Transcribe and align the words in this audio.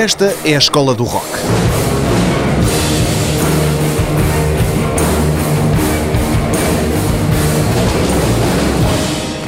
Esta 0.00 0.34
é 0.46 0.54
a 0.54 0.58
escola 0.58 0.94
do 0.94 1.04
rock. 1.04 1.28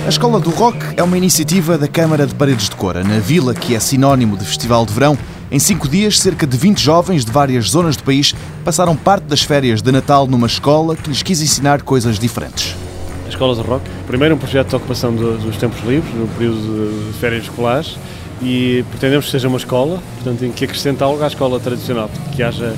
A 0.04 0.09
Escola 0.10 0.38
do 0.38 0.50
Rock 0.50 0.77
é 0.95 1.02
uma 1.02 1.16
iniciativa 1.16 1.78
da 1.78 1.88
Câmara 1.88 2.27
de 2.27 2.34
Paredes 2.34 2.68
de 2.68 2.77
Cora, 2.77 3.02
na 3.02 3.18
vila 3.18 3.54
que 3.54 3.74
é 3.74 3.80
sinónimo 3.80 4.36
de 4.36 4.45
Festival 4.45 4.84
de 4.84 4.92
Verão. 4.92 5.16
Em 5.50 5.59
cinco 5.59 5.88
dias, 5.88 6.18
cerca 6.18 6.46
de 6.46 6.55
20 6.55 6.78
jovens 6.78 7.24
de 7.24 7.32
várias 7.32 7.70
zonas 7.70 7.96
do 7.96 8.02
país 8.02 8.34
passaram 8.62 8.95
parte 8.95 9.24
das 9.24 9.41
férias 9.41 9.80
de 9.80 9.91
Natal 9.91 10.27
numa 10.27 10.48
escola 10.48 10.95
que 10.95 11.09
lhes 11.09 11.23
quis 11.23 11.41
ensinar 11.41 11.80
coisas 11.80 12.19
diferentes. 12.19 12.77
A 13.24 13.28
Escola 13.30 13.55
do 13.55 13.62
Rock, 13.62 13.88
primeiro 14.06 14.34
um 14.34 14.38
projeto 14.38 14.69
de 14.69 14.77
ocupação 14.77 15.14
dos 15.14 15.56
tempos 15.56 15.80
livres, 15.82 16.14
no 16.14 16.28
período 16.28 17.06
de 17.10 17.12
férias 17.14 17.45
escolares, 17.45 17.96
e 18.42 18.84
pretendemos 18.91 19.27
que 19.27 19.30
seja 19.30 19.48
uma 19.48 19.59
escola, 19.59 20.02
portanto, 20.16 20.45
em 20.45 20.51
que 20.51 20.64
acrescente 20.64 21.02
algo 21.02 21.23
à 21.23 21.27
escola 21.27 21.60
tradicional, 21.60 22.10
que 22.34 22.42
haja 22.42 22.74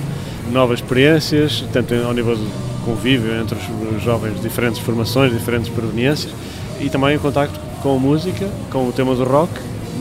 novas 0.53 0.81
experiências, 0.81 1.65
tanto 1.73 1.95
ao 1.95 2.13
nível 2.13 2.37
do 2.37 2.85
convívio 2.85 3.35
entre 3.41 3.57
os 3.57 4.03
jovens 4.03 4.35
de 4.35 4.43
diferentes 4.43 4.79
formações, 4.81 5.33
diferentes 5.33 5.71
proveniências, 5.71 6.33
e 6.81 6.91
também 6.91 7.15
em 7.15 7.19
contacto 7.19 7.59
com 7.83 7.97
a 7.97 7.99
música, 7.99 8.49
com 8.71 8.89
o 8.89 8.93
tema 8.93 9.15
do 9.15 9.25
rock, 9.25 9.53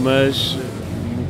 mas 0.02 0.58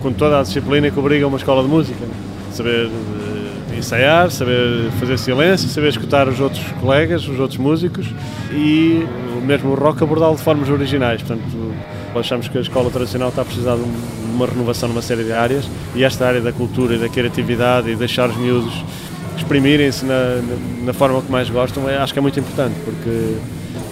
com 0.02 0.12
toda 0.12 0.40
a 0.40 0.44
disciplina 0.44 0.90
que 0.90 1.00
obriga 1.00 1.28
uma 1.28 1.38
escola 1.38 1.62
de 1.62 1.70
música. 1.70 2.06
Saber 2.52 2.88
uh, 2.88 3.78
ensaiar, 3.78 4.30
saber 4.32 4.90
fazer 5.00 5.18
silêncio, 5.18 5.68
saber 5.70 5.90
escutar 5.90 6.28
os 6.28 6.40
outros 6.40 6.64
colegas, 6.80 7.28
os 7.28 7.40
outros 7.40 7.58
músicos 7.58 8.08
e 8.52 9.06
mesmo 9.44 9.72
o 9.72 9.76
rock 9.76 10.04
abordá-lo 10.04 10.36
de 10.36 10.42
formas 10.42 10.70
originais. 10.70 11.22
Portanto, 11.22 11.74
achamos 12.16 12.48
que 12.48 12.58
a 12.58 12.62
escola 12.62 12.90
tradicional 12.90 13.30
está 13.30 13.42
a 13.42 13.46
precisar 13.46 13.76
de 13.76 13.82
uma 14.34 14.46
renovação 14.46 14.90
numa 14.90 15.02
série 15.02 15.24
de 15.24 15.32
áreas 15.32 15.66
e 15.96 16.04
esta 16.04 16.26
área 16.28 16.42
da 16.42 16.52
cultura 16.52 16.96
e 16.96 16.98
da 16.98 17.10
criatividade 17.10 17.90
e 17.90 17.96
deixar 17.96 18.30
os 18.30 18.38
miúdos 18.38 18.74
exprimirem-se 19.38 20.06
na, 20.06 20.42
na, 20.84 20.94
forma 20.94 21.22
que 21.22 21.32
mais 21.32 21.50
gostam, 21.50 21.90
é, 21.90 21.98
acho 21.98 22.14
que 22.14 22.20
é 22.20 22.22
muito 22.22 22.40
importante, 22.40 22.76
porque 22.86 23.36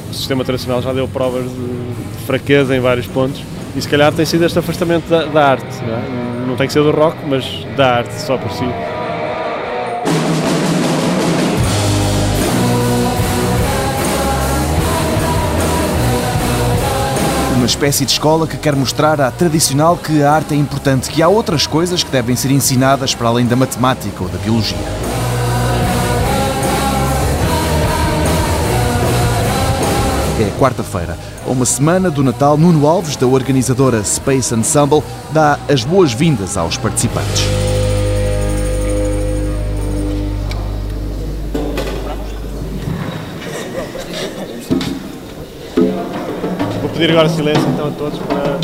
o 0.09 0.13
sistema 0.13 0.43
tradicional 0.43 0.81
já 0.81 0.93
deu 0.93 1.07
provas 1.07 1.43
de, 1.43 1.49
de 1.49 2.25
fraqueza 2.25 2.75
em 2.75 2.79
vários 2.79 3.07
pontos 3.07 3.41
e 3.75 3.81
se 3.81 3.87
calhar 3.87 4.11
tem 4.13 4.25
sido 4.25 4.45
este 4.45 4.59
afastamento 4.59 5.07
da, 5.09 5.25
da 5.25 5.45
arte. 5.45 5.83
Não, 5.85 5.95
é? 5.95 6.47
não 6.47 6.55
tem 6.55 6.67
que 6.67 6.73
ser 6.73 6.83
do 6.83 6.91
rock, 6.91 7.17
mas 7.27 7.45
da 7.75 7.97
arte 7.97 8.13
só 8.13 8.37
por 8.37 8.51
si. 8.51 8.65
Uma 17.61 17.67
espécie 17.67 18.07
de 18.07 18.13
escola 18.13 18.47
que 18.47 18.57
quer 18.57 18.75
mostrar 18.75 19.21
à 19.21 19.29
tradicional 19.29 19.95
que 19.95 20.23
a 20.23 20.31
arte 20.31 20.55
é 20.55 20.57
importante, 20.57 21.11
que 21.11 21.21
há 21.21 21.27
outras 21.27 21.67
coisas 21.67 22.03
que 22.03 22.09
devem 22.09 22.35
ser 22.35 22.49
ensinadas 22.49 23.13
para 23.13 23.27
além 23.27 23.45
da 23.45 23.55
matemática 23.55 24.23
ou 24.23 24.27
da 24.27 24.39
biologia. 24.39 24.79
É 30.39 30.59
quarta-feira. 30.59 31.15
Uma 31.45 31.67
semana 31.67 32.09
do 32.09 32.23
Natal, 32.23 32.57
Nuno 32.57 32.87
Alves, 32.87 33.15
da 33.15 33.27
organizadora 33.27 34.03
Space 34.03 34.55
Ensemble, 34.55 35.03
dá 35.31 35.59
as 35.69 35.83
boas-vindas 35.83 36.57
aos 36.57 36.77
participantes. 36.77 37.70
Pedir 47.01 47.13
agora 47.13 47.29
silêncio 47.29 47.67
então 47.69 47.87
a 47.87 47.91
todos 47.91 48.19
para 48.19 48.59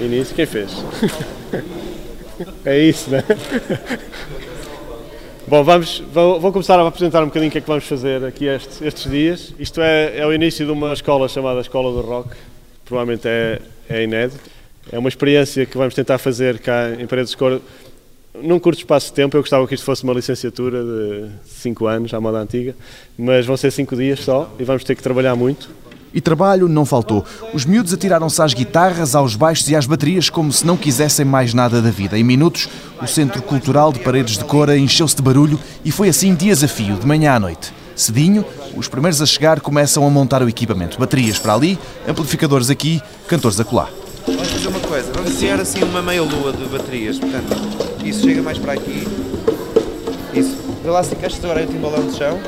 Início, 0.00 0.34
quem 0.34 0.46
fez? 0.46 0.82
é 2.64 2.78
isso, 2.78 3.10
né? 3.10 3.22
Bom, 5.46 5.62
vamos, 5.62 6.02
vou, 6.10 6.40
vou, 6.40 6.50
começar 6.50 6.80
a 6.80 6.88
apresentar 6.88 7.22
um 7.22 7.26
bocadinho 7.26 7.50
o 7.50 7.52
que 7.52 7.58
é 7.58 7.60
que 7.60 7.66
vamos 7.66 7.84
fazer 7.84 8.24
aqui 8.24 8.46
estes, 8.46 8.80
estes 8.80 9.10
dias. 9.10 9.54
Isto 9.58 9.82
é, 9.82 10.18
é 10.18 10.26
o 10.26 10.32
início 10.32 10.64
de 10.64 10.72
uma 10.72 10.94
escola 10.94 11.28
chamada 11.28 11.60
Escola 11.60 11.92
do 11.92 12.00
Rock, 12.00 12.30
provavelmente 12.86 13.28
é, 13.28 13.60
é 13.90 14.02
inédito. 14.02 14.40
É 14.90 14.98
uma 14.98 15.10
experiência 15.10 15.66
que 15.66 15.76
vamos 15.76 15.94
tentar 15.94 16.16
fazer 16.16 16.58
cá 16.58 16.92
em 16.98 17.06
Paredes 17.06 17.32
de 17.32 17.36
Cor 17.36 17.60
num 18.40 18.58
curto 18.58 18.78
espaço 18.78 19.06
de 19.06 19.12
tempo. 19.12 19.36
Eu 19.36 19.42
gostava 19.42 19.66
que 19.66 19.74
isto 19.74 19.84
fosse 19.84 20.04
uma 20.04 20.12
licenciatura 20.12 20.82
de 20.82 21.30
5 21.46 21.86
anos, 21.86 22.14
à 22.14 22.20
moda 22.20 22.38
antiga, 22.38 22.74
mas 23.18 23.46
vão 23.46 23.56
ser 23.56 23.70
5 23.70 23.96
dias 23.96 24.20
só 24.20 24.50
e 24.58 24.64
vamos 24.64 24.84
ter 24.84 24.94
que 24.94 25.02
trabalhar 25.02 25.34
muito. 25.34 25.70
E 26.14 26.20
trabalho 26.20 26.68
não 26.68 26.84
faltou. 26.84 27.24
Os 27.54 27.64
miúdos 27.64 27.92
atiraram-se 27.92 28.42
às 28.42 28.52
guitarras, 28.52 29.14
aos 29.14 29.34
baixos 29.34 29.68
e 29.70 29.76
às 29.76 29.86
baterias 29.86 30.28
como 30.28 30.52
se 30.52 30.66
não 30.66 30.76
quisessem 30.76 31.24
mais 31.24 31.54
nada 31.54 31.80
da 31.80 31.90
vida. 31.90 32.18
Em 32.18 32.22
minutos, 32.22 32.68
o 33.00 33.06
Centro 33.06 33.40
Cultural 33.40 33.92
de 33.92 34.00
Paredes 34.00 34.36
de 34.36 34.44
Cora 34.44 34.76
encheu-se 34.76 35.16
de 35.16 35.22
barulho 35.22 35.58
e 35.82 35.90
foi 35.90 36.10
assim 36.10 36.34
dias 36.34 36.62
a 36.62 36.68
fio, 36.68 36.96
de 36.96 37.06
manhã 37.06 37.32
à 37.32 37.40
noite. 37.40 37.72
Cedinho, 37.96 38.44
os 38.76 38.88
primeiros 38.88 39.22
a 39.22 39.26
chegar 39.26 39.60
começam 39.60 40.06
a 40.06 40.10
montar 40.10 40.42
o 40.42 40.48
equipamento. 40.48 40.98
Baterias 40.98 41.38
para 41.38 41.54
ali, 41.54 41.78
amplificadores 42.06 42.68
aqui, 42.68 43.00
cantores 43.26 43.58
a 43.58 43.64
colar. 43.64 43.90
Vamos 44.26 44.48
fazer 44.48 44.68
uma 44.68 44.80
coisa, 44.80 45.10
vamos 45.12 45.36
criar 45.36 45.60
assim 45.60 45.82
uma 45.82 46.02
meia 46.02 46.22
lua 46.22 46.52
de 46.52 46.64
baterias. 46.66 47.18
Portanto, 47.18 47.91
isso 48.04 48.22
chega 48.22 48.42
mais 48.42 48.58
para 48.58 48.72
aqui. 48.72 49.06
Isso. 50.34 50.56
Vê 50.82 50.90
lá 50.90 51.02
se 51.02 51.14
encaixas 51.14 51.44
agora 51.44 51.62
o 51.62 51.66
timbalão 51.66 52.06
de 52.06 52.16
chão. 52.16 52.40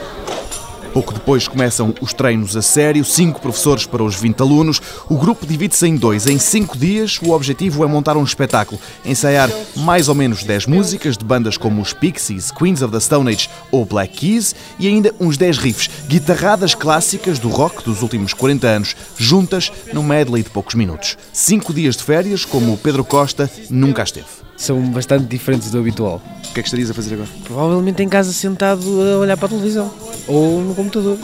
Pouco 0.94 1.12
depois 1.12 1.48
começam 1.48 1.92
os 2.00 2.14
treinos 2.14 2.56
a 2.56 2.62
sério, 2.62 3.04
cinco 3.04 3.40
professores 3.40 3.84
para 3.84 4.00
os 4.00 4.14
20 4.14 4.40
alunos. 4.40 4.80
O 5.08 5.16
grupo 5.16 5.44
divide-se 5.44 5.88
em 5.88 5.96
dois. 5.96 6.28
Em 6.28 6.38
cinco 6.38 6.78
dias, 6.78 7.18
o 7.20 7.32
objetivo 7.32 7.82
é 7.82 7.86
montar 7.88 8.16
um 8.16 8.22
espetáculo, 8.22 8.80
ensaiar 9.04 9.50
mais 9.74 10.08
ou 10.08 10.14
menos 10.14 10.44
10 10.44 10.66
músicas 10.66 11.18
de 11.18 11.24
bandas 11.24 11.56
como 11.56 11.82
os 11.82 11.92
Pixies, 11.92 12.52
Queens 12.52 12.80
of 12.80 12.92
the 12.92 13.00
Stone 13.00 13.28
Age 13.28 13.50
ou 13.72 13.84
Black 13.84 14.16
Keys 14.16 14.54
e 14.78 14.86
ainda 14.86 15.12
uns 15.18 15.36
10 15.36 15.58
riffs, 15.58 15.90
guitarradas 16.06 16.76
clássicas 16.76 17.40
do 17.40 17.48
rock 17.48 17.82
dos 17.82 18.00
últimos 18.00 18.32
40 18.32 18.64
anos, 18.64 18.96
juntas 19.18 19.72
num 19.92 20.04
medley 20.04 20.44
de 20.44 20.50
poucos 20.50 20.76
minutos. 20.76 21.18
Cinco 21.32 21.74
dias 21.74 21.96
de 21.96 22.04
férias, 22.04 22.44
como 22.44 22.72
o 22.72 22.78
Pedro 22.78 23.04
Costa 23.04 23.50
nunca 23.68 24.04
esteve. 24.04 24.43
São 24.64 24.80
bastante 24.80 25.26
diferentes 25.26 25.70
do 25.70 25.78
habitual. 25.78 26.22
O 26.48 26.54
que 26.54 26.60
é 26.60 26.62
que 26.62 26.68
estarias 26.68 26.90
a 26.90 26.94
fazer 26.94 27.16
agora? 27.16 27.28
Provavelmente 27.44 28.02
em 28.02 28.08
casa 28.08 28.32
sentado 28.32 28.80
a 29.02 29.18
olhar 29.18 29.36
para 29.36 29.44
a 29.44 29.48
televisão 29.50 29.92
ou 30.26 30.58
no 30.62 30.74
computador. 30.74 31.18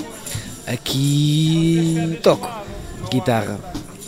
Aqui 0.66 2.18
toco 2.22 2.46
guitarra, 3.10 3.58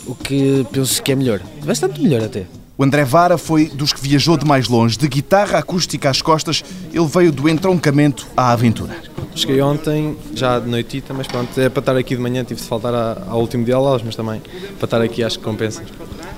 o 0.05 0.13
que 0.13 0.67
penso 0.71 1.01
que 1.01 1.11
é 1.11 1.15
melhor, 1.15 1.41
bastante 1.65 1.99
melhor 1.99 2.21
até. 2.21 2.45
O 2.77 2.83
André 2.83 3.03
Vara 3.03 3.39
foi 3.39 3.69
dos 3.69 3.91
que 3.91 3.99
viajou 3.99 4.37
de 4.37 4.45
mais 4.45 4.67
longe. 4.67 4.99
De 4.99 5.07
guitarra 5.07 5.57
acústica 5.57 6.11
às 6.11 6.21
costas, 6.21 6.63
ele 6.93 7.07
veio 7.07 7.31
do 7.31 7.49
entroncamento 7.49 8.27
à 8.37 8.51
aventura. 8.51 8.95
Cheguei 9.33 9.59
ontem, 9.61 10.15
já 10.35 10.59
de 10.59 10.69
noitita, 10.69 11.11
mas 11.11 11.25
pronto, 11.25 11.59
é 11.59 11.69
para 11.69 11.79
estar 11.79 11.97
aqui 11.97 12.15
de 12.15 12.21
manhã, 12.21 12.43
tive 12.43 12.61
de 12.61 12.67
faltar 12.67 12.93
ao 13.27 13.39
último 13.39 13.65
dia 13.65 13.73
de 13.73 13.77
aulas, 13.77 14.03
mas 14.03 14.15
também 14.15 14.43
para 14.77 14.85
estar 14.85 15.01
aqui 15.01 15.23
acho 15.23 15.39
que 15.39 15.43
compensa 15.43 15.81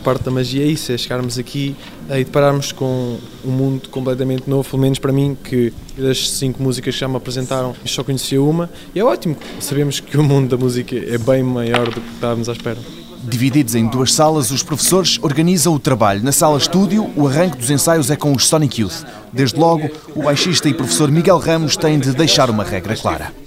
parte 0.06 0.24
da 0.24 0.30
magia 0.30 0.64
é 0.64 0.68
isso, 0.68 0.92
é 0.92 0.98
chegarmos 0.98 1.40
aqui 1.40 1.76
e 2.12 2.24
depararmos 2.24 2.72
com 2.72 3.18
um 3.44 3.50
mundo 3.50 3.90
completamente 3.90 4.48
novo, 4.48 4.70
pelo 4.70 4.84
menos 4.84 5.00
para 5.00 5.12
mim, 5.12 5.36
que 5.44 5.74
das 5.98 6.30
cinco 6.30 6.62
músicas 6.62 6.94
que 6.94 7.02
já 7.02 7.08
me 7.08 7.16
apresentaram, 7.16 7.76
só 7.86 8.04
conhecia 8.04 8.40
uma, 8.40 8.70
e 8.94 9.00
é 9.00 9.04
ótimo, 9.04 9.36
sabemos 9.60 10.00
que 10.00 10.16
o 10.16 10.24
mundo 10.24 10.56
da 10.56 10.64
música 10.64 10.96
é 10.96 11.18
bem 11.18 11.42
maior 11.42 11.90
do 11.90 12.00
que 12.00 12.14
estávamos 12.14 12.48
à 12.48 12.52
espera. 12.52 12.78
Divididos 13.24 13.74
em 13.74 13.88
duas 13.88 14.14
salas, 14.14 14.52
os 14.52 14.62
professores 14.62 15.18
organizam 15.20 15.74
o 15.74 15.80
trabalho. 15.80 16.24
Na 16.24 16.32
sala 16.32 16.60
estúdio, 16.60 17.10
o 17.16 17.28
arranque 17.28 17.58
dos 17.58 17.72
ensaios 17.72 18.12
é 18.12 18.16
com 18.16 18.32
os 18.32 18.48
Sonic 18.48 18.82
Youth. 18.82 19.04
Desde 19.34 19.60
logo, 19.60 19.90
o 20.16 20.22
baixista 20.22 20.70
e 20.70 20.74
professor 20.76 21.10
Miguel 21.10 21.40
Ramos 21.40 21.76
têm 21.76 21.98
de 21.98 22.12
deixar 22.12 22.52
uma 22.52 22.64
regra 22.64 22.96
clara. 22.96 23.45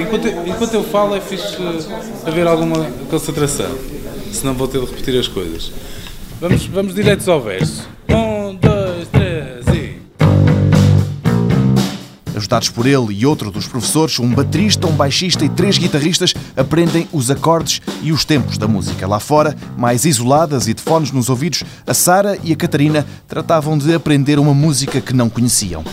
Enquanto, 0.00 0.28
enquanto 0.28 0.74
eu 0.74 0.84
falo, 0.84 1.14
é 1.14 1.20
fixe 1.20 1.56
haver 2.26 2.46
alguma 2.46 2.84
concentração 3.10 3.70
senão 4.32 4.54
vou 4.54 4.66
ter 4.66 4.80
de 4.80 4.86
repetir 4.86 5.18
as 5.18 5.28
coisas. 5.28 5.72
Vamos, 6.40 6.66
vamos 6.66 6.94
diretos 6.94 7.28
ao 7.28 7.40
verso. 7.40 7.88
Um, 8.08 8.54
dois, 8.54 9.08
três 9.08 9.66
e. 9.68 10.02
Ajudados 12.34 12.70
por 12.70 12.86
ele 12.86 13.14
e 13.14 13.26
outro 13.26 13.50
dos 13.50 13.68
professores, 13.68 14.18
um 14.18 14.28
baterista, 14.34 14.86
um 14.86 14.92
baixista 14.92 15.44
e 15.44 15.48
três 15.48 15.78
guitarristas 15.78 16.34
aprendem 16.56 17.06
os 17.12 17.30
acordes 17.30 17.80
e 18.02 18.10
os 18.10 18.24
tempos 18.24 18.58
da 18.58 18.66
música. 18.66 19.06
Lá 19.06 19.20
fora, 19.20 19.56
mais 19.76 20.04
isoladas 20.04 20.66
e 20.66 20.74
de 20.74 20.82
fones 20.82 21.12
nos 21.12 21.28
ouvidos, 21.28 21.62
a 21.86 21.94
Sara 21.94 22.38
e 22.42 22.52
a 22.52 22.56
Catarina 22.56 23.06
tratavam 23.28 23.78
de 23.78 23.94
aprender 23.94 24.38
uma 24.38 24.54
música 24.54 25.00
que 25.00 25.12
não 25.12 25.30
conheciam. 25.30 25.84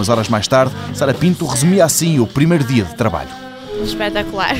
Umas 0.00 0.08
horas 0.08 0.30
mais 0.30 0.48
tarde, 0.48 0.74
Sara 0.94 1.12
Pinto 1.12 1.44
resumia 1.44 1.84
assim 1.84 2.20
o 2.20 2.26
primeiro 2.26 2.64
dia 2.64 2.84
de 2.84 2.94
trabalho 2.94 3.28
espetacular. 3.84 4.56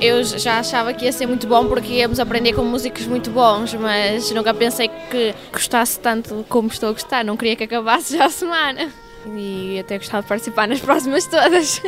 Eu 0.00 0.24
já 0.24 0.58
achava 0.58 0.92
que 0.92 1.04
ia 1.04 1.12
ser 1.12 1.26
muito 1.26 1.46
bom 1.46 1.66
porque 1.66 1.92
íamos 1.94 2.18
aprender 2.18 2.52
com 2.52 2.64
músicos 2.64 3.06
muito 3.06 3.30
bons, 3.30 3.74
mas 3.74 4.28
nunca 4.32 4.52
pensei 4.52 4.90
que 5.08 5.32
gostasse 5.52 6.00
tanto 6.00 6.44
como 6.48 6.66
estou 6.66 6.88
a 6.88 6.92
gostar. 6.92 7.24
Não 7.24 7.36
queria 7.36 7.54
que 7.54 7.62
acabasse 7.62 8.18
já 8.18 8.26
a 8.26 8.30
semana. 8.30 8.88
E 9.36 9.78
até 9.78 9.98
gostava 9.98 10.22
de 10.22 10.28
participar 10.28 10.66
nas 10.66 10.80
próximas 10.80 11.24
todas. 11.26 11.80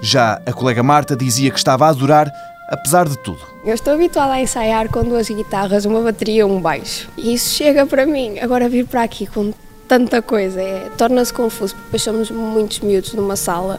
Já 0.00 0.40
a 0.46 0.52
colega 0.52 0.82
Marta 0.82 1.14
dizia 1.14 1.50
que 1.50 1.58
estava 1.58 1.86
a 1.86 1.90
adorar 1.90 2.32
apesar 2.68 3.06
de 3.06 3.18
tudo. 3.18 3.40
Eu 3.64 3.74
estou 3.74 3.92
habituada 3.92 4.32
a 4.32 4.40
ensaiar 4.40 4.88
com 4.88 5.04
duas 5.04 5.28
guitarras, 5.28 5.84
uma 5.84 6.00
bateria 6.00 6.40
e 6.40 6.44
um 6.44 6.58
baixo. 6.58 7.10
E 7.18 7.34
isso 7.34 7.54
chega 7.54 7.84
para 7.84 8.06
mim. 8.06 8.38
Agora 8.38 8.66
vir 8.66 8.86
para 8.86 9.02
aqui 9.02 9.26
com 9.26 9.52
tanta 9.92 10.22
coisa 10.22 10.58
é, 10.58 10.88
torna-se 10.96 11.34
confuso, 11.34 11.74
porque 11.74 11.84
depois 11.84 12.02
somos 12.02 12.30
muitos 12.30 12.80
miúdos 12.80 13.12
numa 13.12 13.36
sala 13.36 13.78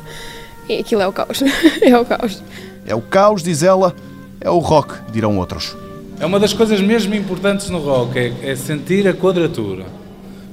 e 0.70 0.78
aquilo 0.78 1.02
é 1.02 1.08
o 1.08 1.12
caos. 1.12 1.42
é 1.82 1.98
o 1.98 2.06
caos. 2.06 2.44
É 2.86 2.94
o 2.94 3.02
caos, 3.02 3.42
diz 3.42 3.64
ela, 3.64 3.96
é 4.40 4.48
o 4.48 4.60
rock, 4.60 4.94
dirão 5.12 5.40
outros. 5.40 5.76
É 6.20 6.26
uma 6.28 6.40
das 6.40 6.54
coisas 6.54 6.80
mesmo 6.80 7.16
importantes 7.16 7.68
no 7.72 7.80
rock, 7.80 8.20
é, 8.20 8.32
é 8.44 8.56
sentir 8.56 9.08
a 9.08 9.14
quadratura. 9.16 9.86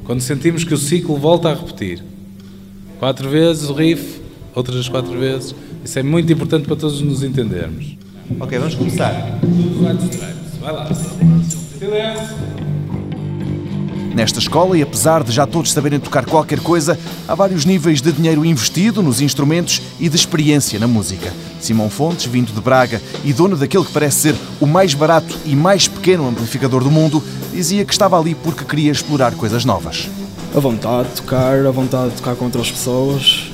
Quando 0.04 0.22
sentimos 0.22 0.64
que 0.64 0.72
o 0.72 0.78
ciclo 0.78 1.18
volta 1.18 1.50
a 1.50 1.54
repetir. 1.54 2.02
Quatro 2.98 3.28
vezes 3.28 3.68
o 3.68 3.74
riff, 3.74 4.18
outras 4.54 4.88
quatro 4.88 5.12
vezes. 5.18 5.54
Isso 5.84 5.98
é 5.98 6.02
muito 6.02 6.32
importante 6.32 6.64
para 6.66 6.76
todos 6.76 7.02
nos 7.02 7.22
entendermos. 7.22 7.98
Ok, 8.40 8.58
vamos 8.58 8.76
começar. 8.76 9.12
Vai 10.58 10.72
lá. 10.72 10.88
Silêncio. 11.78 12.69
Nesta 14.14 14.40
escola, 14.40 14.76
e 14.76 14.82
apesar 14.82 15.22
de 15.22 15.30
já 15.30 15.46
todos 15.46 15.72
saberem 15.72 16.00
tocar 16.00 16.26
qualquer 16.26 16.58
coisa, 16.60 16.98
há 17.28 17.34
vários 17.34 17.64
níveis 17.64 18.02
de 18.02 18.10
dinheiro 18.10 18.44
investido 18.44 19.02
nos 19.02 19.20
instrumentos 19.20 19.80
e 20.00 20.08
de 20.08 20.16
experiência 20.16 20.80
na 20.80 20.88
música. 20.88 21.32
Simão 21.60 21.88
Fontes, 21.88 22.26
vindo 22.26 22.52
de 22.52 22.60
Braga 22.60 23.00
e 23.24 23.32
dono 23.32 23.56
daquele 23.56 23.84
que 23.84 23.92
parece 23.92 24.20
ser 24.20 24.36
o 24.60 24.66
mais 24.66 24.94
barato 24.94 25.38
e 25.46 25.54
mais 25.54 25.86
pequeno 25.86 26.28
amplificador 26.28 26.82
do 26.82 26.90
mundo, 26.90 27.22
dizia 27.52 27.84
que 27.84 27.92
estava 27.92 28.18
ali 28.18 28.34
porque 28.34 28.64
queria 28.64 28.90
explorar 28.90 29.32
coisas 29.34 29.64
novas. 29.64 30.08
A 30.54 30.58
vontade 30.58 31.08
de 31.10 31.14
tocar, 31.16 31.64
a 31.64 31.70
vontade 31.70 32.10
de 32.10 32.16
tocar 32.16 32.34
com 32.34 32.46
outras 32.46 32.70
pessoas, 32.70 33.50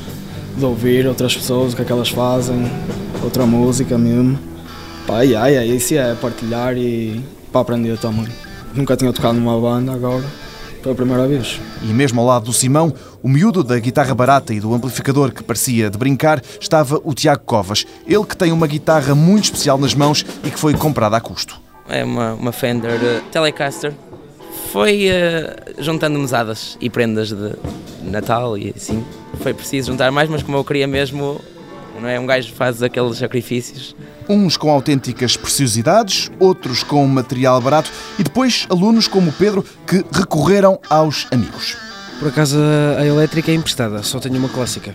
de 0.56 0.64
ouvir 0.64 1.06
outras 1.06 1.36
pessoas, 1.36 1.74
o 1.74 1.76
que 1.76 1.82
é 1.82 1.84
que 1.84 1.92
elas 1.92 2.08
fazem, 2.08 2.70
outra 3.22 3.44
música 3.44 3.98
mesmo. 3.98 4.38
Pá, 5.06 5.18
ai, 5.18 5.34
ai, 5.34 5.68
isso 5.68 5.94
é 5.94 6.14
partilhar 6.14 6.76
e 6.78 7.22
para 7.52 7.60
aprender 7.60 7.98
também. 7.98 8.26
Nunca 8.74 8.96
tinha 8.96 9.12
tocado 9.12 9.38
numa 9.38 9.58
banda 9.60 9.92
agora, 9.92 10.24
pela 10.86 10.94
primeira 10.94 11.26
vez. 11.26 11.60
E 11.82 11.86
mesmo 11.86 12.20
ao 12.20 12.26
lado 12.26 12.44
do 12.44 12.52
Simão, 12.52 12.94
o 13.22 13.28
miúdo 13.28 13.64
da 13.64 13.78
guitarra 13.78 14.14
barata 14.14 14.54
e 14.54 14.60
do 14.60 14.72
amplificador 14.72 15.32
que 15.32 15.42
parecia 15.42 15.90
de 15.90 15.98
brincar, 15.98 16.40
estava 16.60 17.00
o 17.02 17.12
Tiago 17.12 17.42
Covas. 17.44 17.84
Ele 18.06 18.24
que 18.24 18.36
tem 18.36 18.52
uma 18.52 18.66
guitarra 18.66 19.14
muito 19.14 19.44
especial 19.44 19.78
nas 19.78 19.94
mãos 19.94 20.24
e 20.44 20.50
que 20.50 20.58
foi 20.58 20.74
comprada 20.74 21.16
a 21.16 21.20
custo. 21.20 21.60
É 21.88 22.04
uma, 22.04 22.34
uma 22.34 22.52
Fender 22.52 23.00
uh, 23.00 23.22
Telecaster. 23.32 23.92
Foi 24.72 25.08
uh, 25.08 25.82
juntando 25.82 26.18
mesadas 26.18 26.76
e 26.80 26.88
prendas 26.88 27.28
de 27.28 27.54
Natal 28.04 28.56
e 28.56 28.72
assim. 28.76 29.04
Foi 29.40 29.52
preciso 29.52 29.90
juntar 29.90 30.10
mais, 30.12 30.28
mas 30.28 30.42
como 30.42 30.56
eu 30.56 30.64
queria 30.64 30.86
mesmo, 30.86 31.40
não 32.00 32.08
é? 32.08 32.18
Um 32.18 32.26
gajo 32.26 32.52
faz 32.52 32.82
aqueles 32.82 33.18
sacrifícios. 33.18 33.94
Uns 34.28 34.56
com 34.56 34.70
autênticas 34.70 35.36
preciosidades, 35.36 36.30
outros 36.38 36.82
com 36.82 37.06
material 37.06 37.60
barato 37.60 37.90
e 38.18 38.22
depois 38.22 38.66
alunos 38.70 39.08
como 39.08 39.30
o 39.30 39.32
Pedro 39.32 39.64
que 39.86 40.04
recorreram 40.12 40.78
aos 40.88 41.26
amigos. 41.30 41.76
Por 42.18 42.28
acaso 42.28 42.58
a 42.98 43.04
elétrica 43.04 43.50
é 43.50 43.54
emprestada, 43.54 44.02
só 44.02 44.18
tenho 44.18 44.36
uma 44.36 44.48
clássica. 44.48 44.94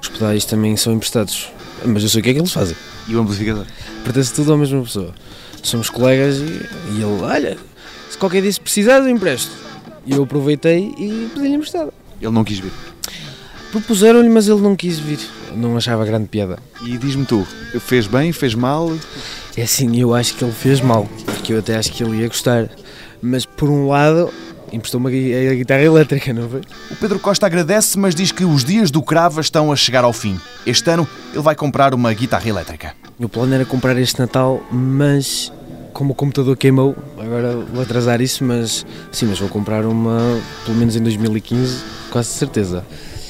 Os 0.00 0.08
pedais 0.08 0.44
também 0.44 0.76
são 0.76 0.92
emprestados, 0.92 1.50
mas 1.84 2.02
eu 2.02 2.08
sei 2.08 2.20
o 2.20 2.24
que 2.24 2.30
é 2.30 2.32
que 2.34 2.38
eles 2.38 2.52
fazem. 2.52 2.76
E 3.08 3.14
o 3.14 3.20
amplificador? 3.20 3.66
Pertence 4.04 4.32
tudo 4.32 4.52
à 4.52 4.56
mesma 4.56 4.82
pessoa. 4.82 5.14
Somos 5.62 5.90
colegas 5.90 6.36
e, 6.36 6.42
e 6.92 7.02
ele, 7.02 7.22
olha, 7.22 7.58
se 8.08 8.16
qualquer 8.16 8.40
dia 8.40 8.52
se 8.52 8.60
precisares 8.60 9.06
eu 9.06 9.12
empresto. 9.12 9.50
E 10.06 10.12
eu 10.12 10.22
aproveitei 10.22 10.94
e 10.96 11.30
pedi-lhe 11.34 11.54
emprestado. 11.54 11.92
Ele 12.20 12.32
não 12.32 12.44
quis 12.44 12.58
vir. 12.58 12.72
Propuseram-lhe, 13.70 14.28
mas 14.28 14.48
ele 14.48 14.60
não 14.60 14.74
quis 14.74 14.98
vir. 14.98 15.18
Não 15.56 15.76
achava 15.76 16.04
grande 16.04 16.28
piada. 16.28 16.58
E 16.84 16.96
diz-me 16.98 17.24
tu, 17.24 17.46
fez 17.80 18.06
bem, 18.06 18.32
fez 18.32 18.54
mal? 18.54 18.90
É 19.56 19.62
assim, 19.62 19.98
eu 20.00 20.14
acho 20.14 20.34
que 20.34 20.44
ele 20.44 20.52
fez 20.52 20.80
mal, 20.80 21.08
porque 21.24 21.52
eu 21.52 21.58
até 21.58 21.76
acho 21.76 21.92
que 21.92 22.02
ele 22.02 22.18
ia 22.20 22.28
gostar. 22.28 22.68
Mas 23.20 23.44
por 23.44 23.68
um 23.68 23.88
lado, 23.88 24.32
emprestou-me 24.72 25.08
a 25.08 25.10
gui- 25.10 25.48
a 25.48 25.54
guitarra 25.54 25.82
elétrica, 25.82 26.32
não 26.32 26.48
foi? 26.48 26.60
O 26.90 26.96
Pedro 26.96 27.18
Costa 27.18 27.46
agradece, 27.46 27.98
mas 27.98 28.14
diz 28.14 28.30
que 28.32 28.44
os 28.44 28.64
dias 28.64 28.90
do 28.90 29.02
Crava 29.02 29.40
estão 29.40 29.70
a 29.72 29.76
chegar 29.76 30.04
ao 30.04 30.12
fim. 30.12 30.38
Este 30.64 30.88
ano 30.90 31.06
ele 31.32 31.42
vai 31.42 31.54
comprar 31.54 31.92
uma 31.94 32.12
guitarra 32.14 32.48
elétrica. 32.48 32.94
O 33.18 33.28
plano 33.28 33.52
era 33.54 33.64
comprar 33.64 33.98
este 33.98 34.18
Natal, 34.20 34.62
mas 34.72 35.52
como 35.92 36.12
o 36.12 36.14
computador 36.14 36.56
queimou, 36.56 36.96
agora 37.18 37.56
vou 37.56 37.82
atrasar 37.82 38.20
isso, 38.22 38.42
mas 38.44 38.86
sim, 39.12 39.26
mas 39.26 39.38
vou 39.38 39.48
comprar 39.48 39.84
uma, 39.84 40.40
pelo 40.64 40.78
menos 40.78 40.96
em 40.96 41.02
2015, 41.02 41.82
quase 42.10 42.28
certeza. 42.28 42.84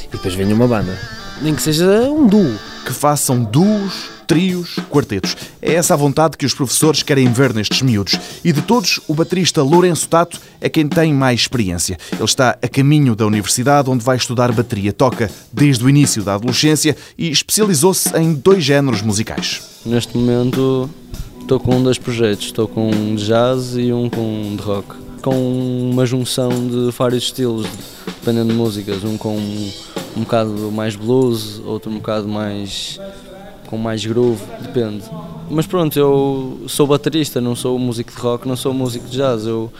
E 0.06 0.12
depois 0.12 0.34
venha 0.34 0.54
uma 0.54 0.68
banda. 0.68 0.96
Nem 1.42 1.54
que 1.54 1.62
seja 1.62 2.02
um 2.10 2.26
duo. 2.26 2.54
Que 2.84 2.92
façam 2.92 3.42
duos, 3.42 4.10
trios, 4.26 4.76
quartetos. 4.90 5.36
É 5.60 5.74
essa 5.74 5.94
a 5.94 5.96
vontade 5.96 6.36
que 6.36 6.44
os 6.44 6.52
professores 6.52 7.02
querem 7.02 7.32
ver 7.32 7.54
nestes 7.54 7.82
miúdos. 7.82 8.18
E 8.44 8.52
de 8.52 8.60
todos, 8.62 9.00
o 9.08 9.14
baterista 9.14 9.62
Lourenço 9.62 10.08
Tato 10.08 10.38
é 10.60 10.68
quem 10.68 10.86
tem 10.86 11.14
mais 11.14 11.40
experiência. 11.40 11.98
Ele 12.12 12.24
está 12.24 12.58
a 12.62 12.68
caminho 12.68 13.16
da 13.16 13.26
universidade, 13.26 13.88
onde 13.88 14.04
vai 14.04 14.16
estudar 14.16 14.52
bateria. 14.52 14.92
Toca 14.92 15.30
desde 15.52 15.84
o 15.84 15.88
início 15.88 16.22
da 16.22 16.34
adolescência 16.34 16.96
e 17.16 17.30
especializou-se 17.30 18.16
em 18.18 18.34
dois 18.34 18.62
géneros 18.62 19.02
musicais. 19.02 19.62
Neste 19.84 20.16
momento 20.16 20.90
estou 21.40 21.58
com 21.58 21.82
dois 21.82 21.98
projetos, 21.98 22.46
estou 22.46 22.68
com 22.68 22.90
um 22.90 23.14
de 23.14 23.26
jazz 23.26 23.74
e 23.76 23.92
um 23.92 24.10
com 24.10 24.56
de 24.56 24.62
rock. 24.62 24.94
Com 25.22 25.90
uma 25.90 26.06
junção 26.06 26.50
de 26.50 26.90
vários 26.96 27.24
estilos, 27.24 27.66
dependendo 28.18 28.52
de 28.52 28.58
músicas, 28.58 29.04
um 29.04 29.16
com 29.16 29.36
um, 29.36 29.72
um 30.16 30.20
bocado 30.20 30.72
mais 30.72 30.96
blues, 30.96 31.60
outro 31.64 31.90
um 31.90 31.96
bocado 31.96 32.28
mais 32.28 32.98
com 33.66 33.78
mais 33.78 34.04
groove, 34.04 34.42
depende. 34.60 35.04
Mas 35.48 35.66
pronto, 35.66 35.96
eu 35.96 36.60
sou 36.66 36.86
baterista, 36.86 37.40
não 37.40 37.54
sou 37.54 37.78
músico 37.78 38.12
de 38.12 38.18
rock, 38.18 38.46
não 38.46 38.56
sou 38.56 38.74
músico 38.74 39.06
de 39.06 39.16
jazz, 39.16 39.46
eu 39.46 39.72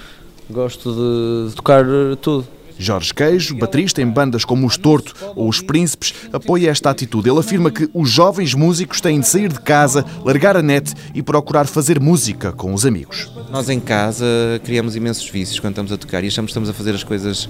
gosto 0.49 0.93
de, 0.93 1.55
tocar 1.55 1.85
tudo. 2.21 2.47
Jorge 2.81 3.13
Queijo, 3.13 3.55
baterista 3.57 4.01
em 4.01 4.07
bandas 4.07 4.45
como 4.45 4.67
os 4.67 4.79
Torto 4.79 5.15
ou 5.37 5.49
os 5.49 5.61
Príncipes, 5.61 6.15
apoia 6.33 6.71
esta 6.71 6.89
atitude. 6.91 7.29
Ele 7.29 7.39
afirma 7.39 7.71
que 7.71 7.89
os 7.93 8.09
jovens 8.09 8.55
músicos 8.55 9.01
têm 9.01 9.21
de 9.21 9.29
sair 9.29 9.53
de 9.53 9.61
casa, 9.61 10.05
largar 10.25 10.57
a 10.57 10.63
net 10.63 10.95
e 11.15 11.23
procurar 11.23 11.67
fazer 11.67 12.01
música 12.01 12.53
com 12.53 12.73
os 12.73 12.87
amigos. 12.87 13.31
Nós 13.51 13.69
em 13.69 13.79
casa 13.79 14.25
criamos 14.65 14.97
imensos 14.97 15.29
vícios 15.29 15.59
quando 15.59 15.73
estamos 15.73 15.93
a 15.93 15.99
tocar 15.99 16.25
e 16.25 16.29
achamos 16.29 16.49
que 16.49 16.53
estamos 16.53 16.71
a 16.71 16.73
fazer 16.73 16.95
as 16.95 17.05
coisas 17.05 17.49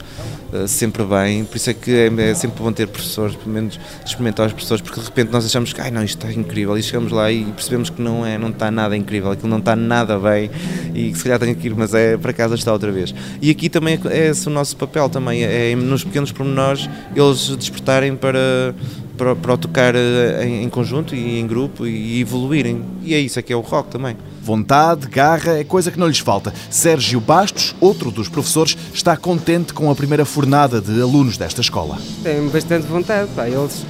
uh, 0.52 0.66
sempre 0.66 1.04
bem, 1.04 1.44
por 1.44 1.56
isso 1.56 1.70
é 1.70 1.74
que 1.74 1.92
é, 1.92 2.30
é 2.30 2.34
sempre 2.34 2.62
bom 2.62 2.72
ter 2.72 2.88
professores, 2.88 3.36
pelo 3.36 3.50
menos 3.50 3.78
experimentar 4.04 4.46
os 4.46 4.52
professores, 4.52 4.82
porque 4.82 4.98
de 4.98 5.06
repente 5.06 5.30
nós 5.30 5.44
achamos 5.44 5.72
que 5.72 5.80
ai 5.80 5.90
não, 5.90 6.02
isto 6.02 6.24
está 6.24 6.32
incrível 6.32 6.76
e 6.76 6.82
chegamos 6.82 7.12
lá 7.12 7.30
e 7.30 7.44
percebemos 7.44 7.90
que 7.90 8.02
não 8.02 8.24
é, 8.26 8.36
não 8.36 8.48
está 8.48 8.70
nada 8.70 8.96
incrível, 8.96 9.30
aquilo 9.30 9.48
não 9.48 9.58
está 9.58 9.76
nada 9.76 10.18
bem 10.18 10.50
e 10.94 11.12
que 11.12 11.18
se 11.18 11.24
calhar 11.24 11.38
tenho 11.38 11.54
que 11.54 11.66
ir, 11.68 11.74
mas 11.74 11.94
é 11.94 12.16
para 12.16 12.32
casa 12.32 12.54
está 12.54 12.72
outra 12.72 12.90
vez. 12.90 13.14
E 13.40 13.50
aqui 13.50 13.68
também 13.68 13.98
é 14.10 14.28
esse 14.28 14.46
o 14.46 14.50
nosso 14.50 14.76
papel 14.76 15.08
também, 15.08 15.19
é 15.28 15.74
nos 15.76 16.04
pequenos 16.04 16.32
pormenores 16.32 16.88
eles 17.14 17.56
despertarem 17.56 18.16
para 18.16 18.74
para, 19.20 19.36
para 19.36 19.56
tocar 19.58 19.94
eh, 19.94 20.46
em, 20.46 20.64
em 20.64 20.68
conjunto 20.70 21.14
e 21.14 21.38
em 21.38 21.46
grupo 21.46 21.86
e 21.86 22.22
evoluírem. 22.22 22.82
E 23.02 23.12
é 23.12 23.20
isso 23.20 23.38
é 23.38 23.42
que 23.42 23.52
é 23.52 23.56
o 23.56 23.60
rock 23.60 23.90
também. 23.90 24.16
Vontade, 24.42 25.06
garra, 25.08 25.58
é 25.58 25.64
coisa 25.64 25.90
que 25.90 25.98
não 25.98 26.08
lhes 26.08 26.20
falta. 26.20 26.54
Sérgio 26.70 27.20
Bastos, 27.20 27.76
outro 27.78 28.10
dos 28.10 28.30
professores, 28.30 28.78
está 28.94 29.18
contente 29.18 29.74
com 29.74 29.90
a 29.90 29.94
primeira 29.94 30.24
fornada 30.24 30.80
de 30.80 31.02
alunos 31.02 31.36
desta 31.36 31.60
escola. 31.60 31.98
Tenho 32.22 32.48
bastante 32.48 32.86
vontade, 32.86 33.28
pá. 33.36 33.46
Eles 33.46 33.84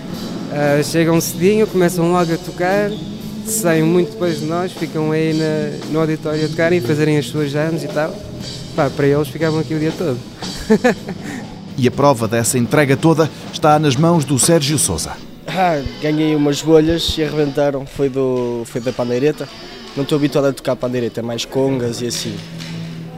ah, 0.50 0.82
chegam 0.82 1.20
cedinho, 1.20 1.64
começam 1.64 2.10
logo 2.10 2.34
a 2.34 2.36
tocar, 2.36 2.90
saem 3.46 3.84
muito 3.84 4.10
depois 4.10 4.40
de 4.40 4.46
nós, 4.46 4.72
ficam 4.72 5.12
aí 5.12 5.32
na, 5.32 5.92
no 5.92 6.00
auditório 6.00 6.44
a 6.44 6.48
tocar 6.48 6.72
e 6.72 6.80
fazerem 6.80 7.16
as 7.16 7.26
suas 7.26 7.52
jams 7.52 7.84
e 7.84 7.88
tal. 7.88 8.12
Pá, 8.74 8.90
para 8.90 9.06
eles 9.06 9.28
ficavam 9.28 9.60
aqui 9.60 9.74
o 9.74 9.78
dia 9.78 9.92
todo. 9.96 10.18
E 11.78 11.88
a 11.88 11.90
prova 11.90 12.28
dessa 12.28 12.58
entrega 12.58 12.94
toda 12.94 13.30
está 13.50 13.78
nas 13.78 13.96
mãos 13.96 14.22
do 14.22 14.38
Sérgio 14.38 14.76
Souza. 14.76 15.16
Ah, 15.46 15.80
ganhei 16.02 16.36
umas 16.36 16.60
bolhas 16.60 17.16
e 17.16 17.24
arrebentaram. 17.24 17.86
Foi, 17.86 18.10
do, 18.10 18.64
foi 18.66 18.82
da 18.82 18.92
pandeireta. 18.92 19.48
Não 19.96 20.02
estou 20.02 20.16
habituado 20.16 20.44
a 20.44 20.52
tocar 20.52 20.76
pandeireta, 20.76 21.20
é 21.20 21.22
mais 21.22 21.46
congas 21.46 22.02
e 22.02 22.06
assim. 22.06 22.36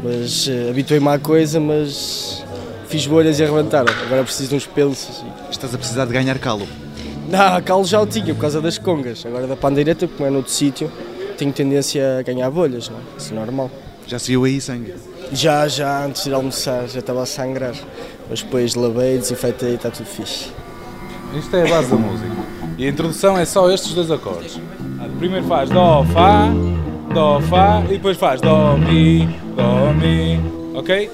Mas 0.00 0.46
uh, 0.46 0.70
habituei-me 0.70 1.08
à 1.08 1.18
coisa, 1.18 1.58
mas 1.58 2.44
fiz 2.88 3.04
bolhas 3.04 3.40
e 3.40 3.42
arrebentaram. 3.42 3.92
Agora 4.06 4.22
preciso 4.22 4.50
de 4.50 4.54
uns 4.54 4.66
pensos. 4.66 5.24
E... 5.48 5.50
Estás 5.50 5.74
a 5.74 5.78
precisar 5.78 6.04
de 6.04 6.12
ganhar 6.12 6.38
calo? 6.38 6.68
Não, 7.28 7.60
calo 7.62 7.84
já 7.84 8.00
o 8.00 8.06
tinha 8.06 8.32
por 8.32 8.42
causa 8.42 8.60
das 8.60 8.78
congas. 8.78 9.26
Agora 9.26 9.48
da 9.48 9.56
pandeireta, 9.56 10.06
como 10.06 10.24
é 10.24 10.30
noutro 10.30 10.52
sítio, 10.52 10.88
tenho 11.36 11.52
tendência 11.52 12.20
a 12.20 12.22
ganhar 12.22 12.48
bolhas, 12.48 12.88
não 12.88 12.98
é? 12.98 13.00
Isso 13.18 13.32
é 13.32 13.36
normal. 13.36 13.70
Já 14.06 14.20
se 14.20 14.28
viu 14.28 14.44
aí 14.44 14.60
sangue? 14.60 14.94
Já, 15.32 15.66
já, 15.66 16.04
antes 16.04 16.24
de 16.24 16.32
almoçar, 16.32 16.86
já 16.88 17.00
estava 17.00 17.22
a 17.22 17.26
sangrar. 17.26 17.74
Mas 18.28 18.42
depois 18.42 18.74
lavei, 18.74 19.18
desinfetei 19.18 19.72
e 19.72 19.74
está 19.74 19.90
tudo 19.90 20.06
fixe. 20.06 20.50
Isto 21.34 21.56
é 21.56 21.66
a 21.66 21.70
base 21.70 21.90
da 21.90 21.96
música. 21.96 22.30
E 22.76 22.86
a 22.86 22.90
introdução 22.90 23.38
é 23.38 23.44
só 23.44 23.70
estes 23.70 23.94
dois 23.94 24.10
acordes. 24.10 24.60
Primeiro 25.18 25.46
faz 25.46 25.70
Dó, 25.70 26.04
Fá, 26.12 26.48
Dó, 27.14 27.40
Fá 27.42 27.82
e 27.86 27.92
depois 27.92 28.16
faz 28.16 28.40
Dó, 28.40 28.76
Mi, 28.76 29.26
Dó, 29.54 29.92
Mi, 29.92 30.40
ok? 30.74 31.10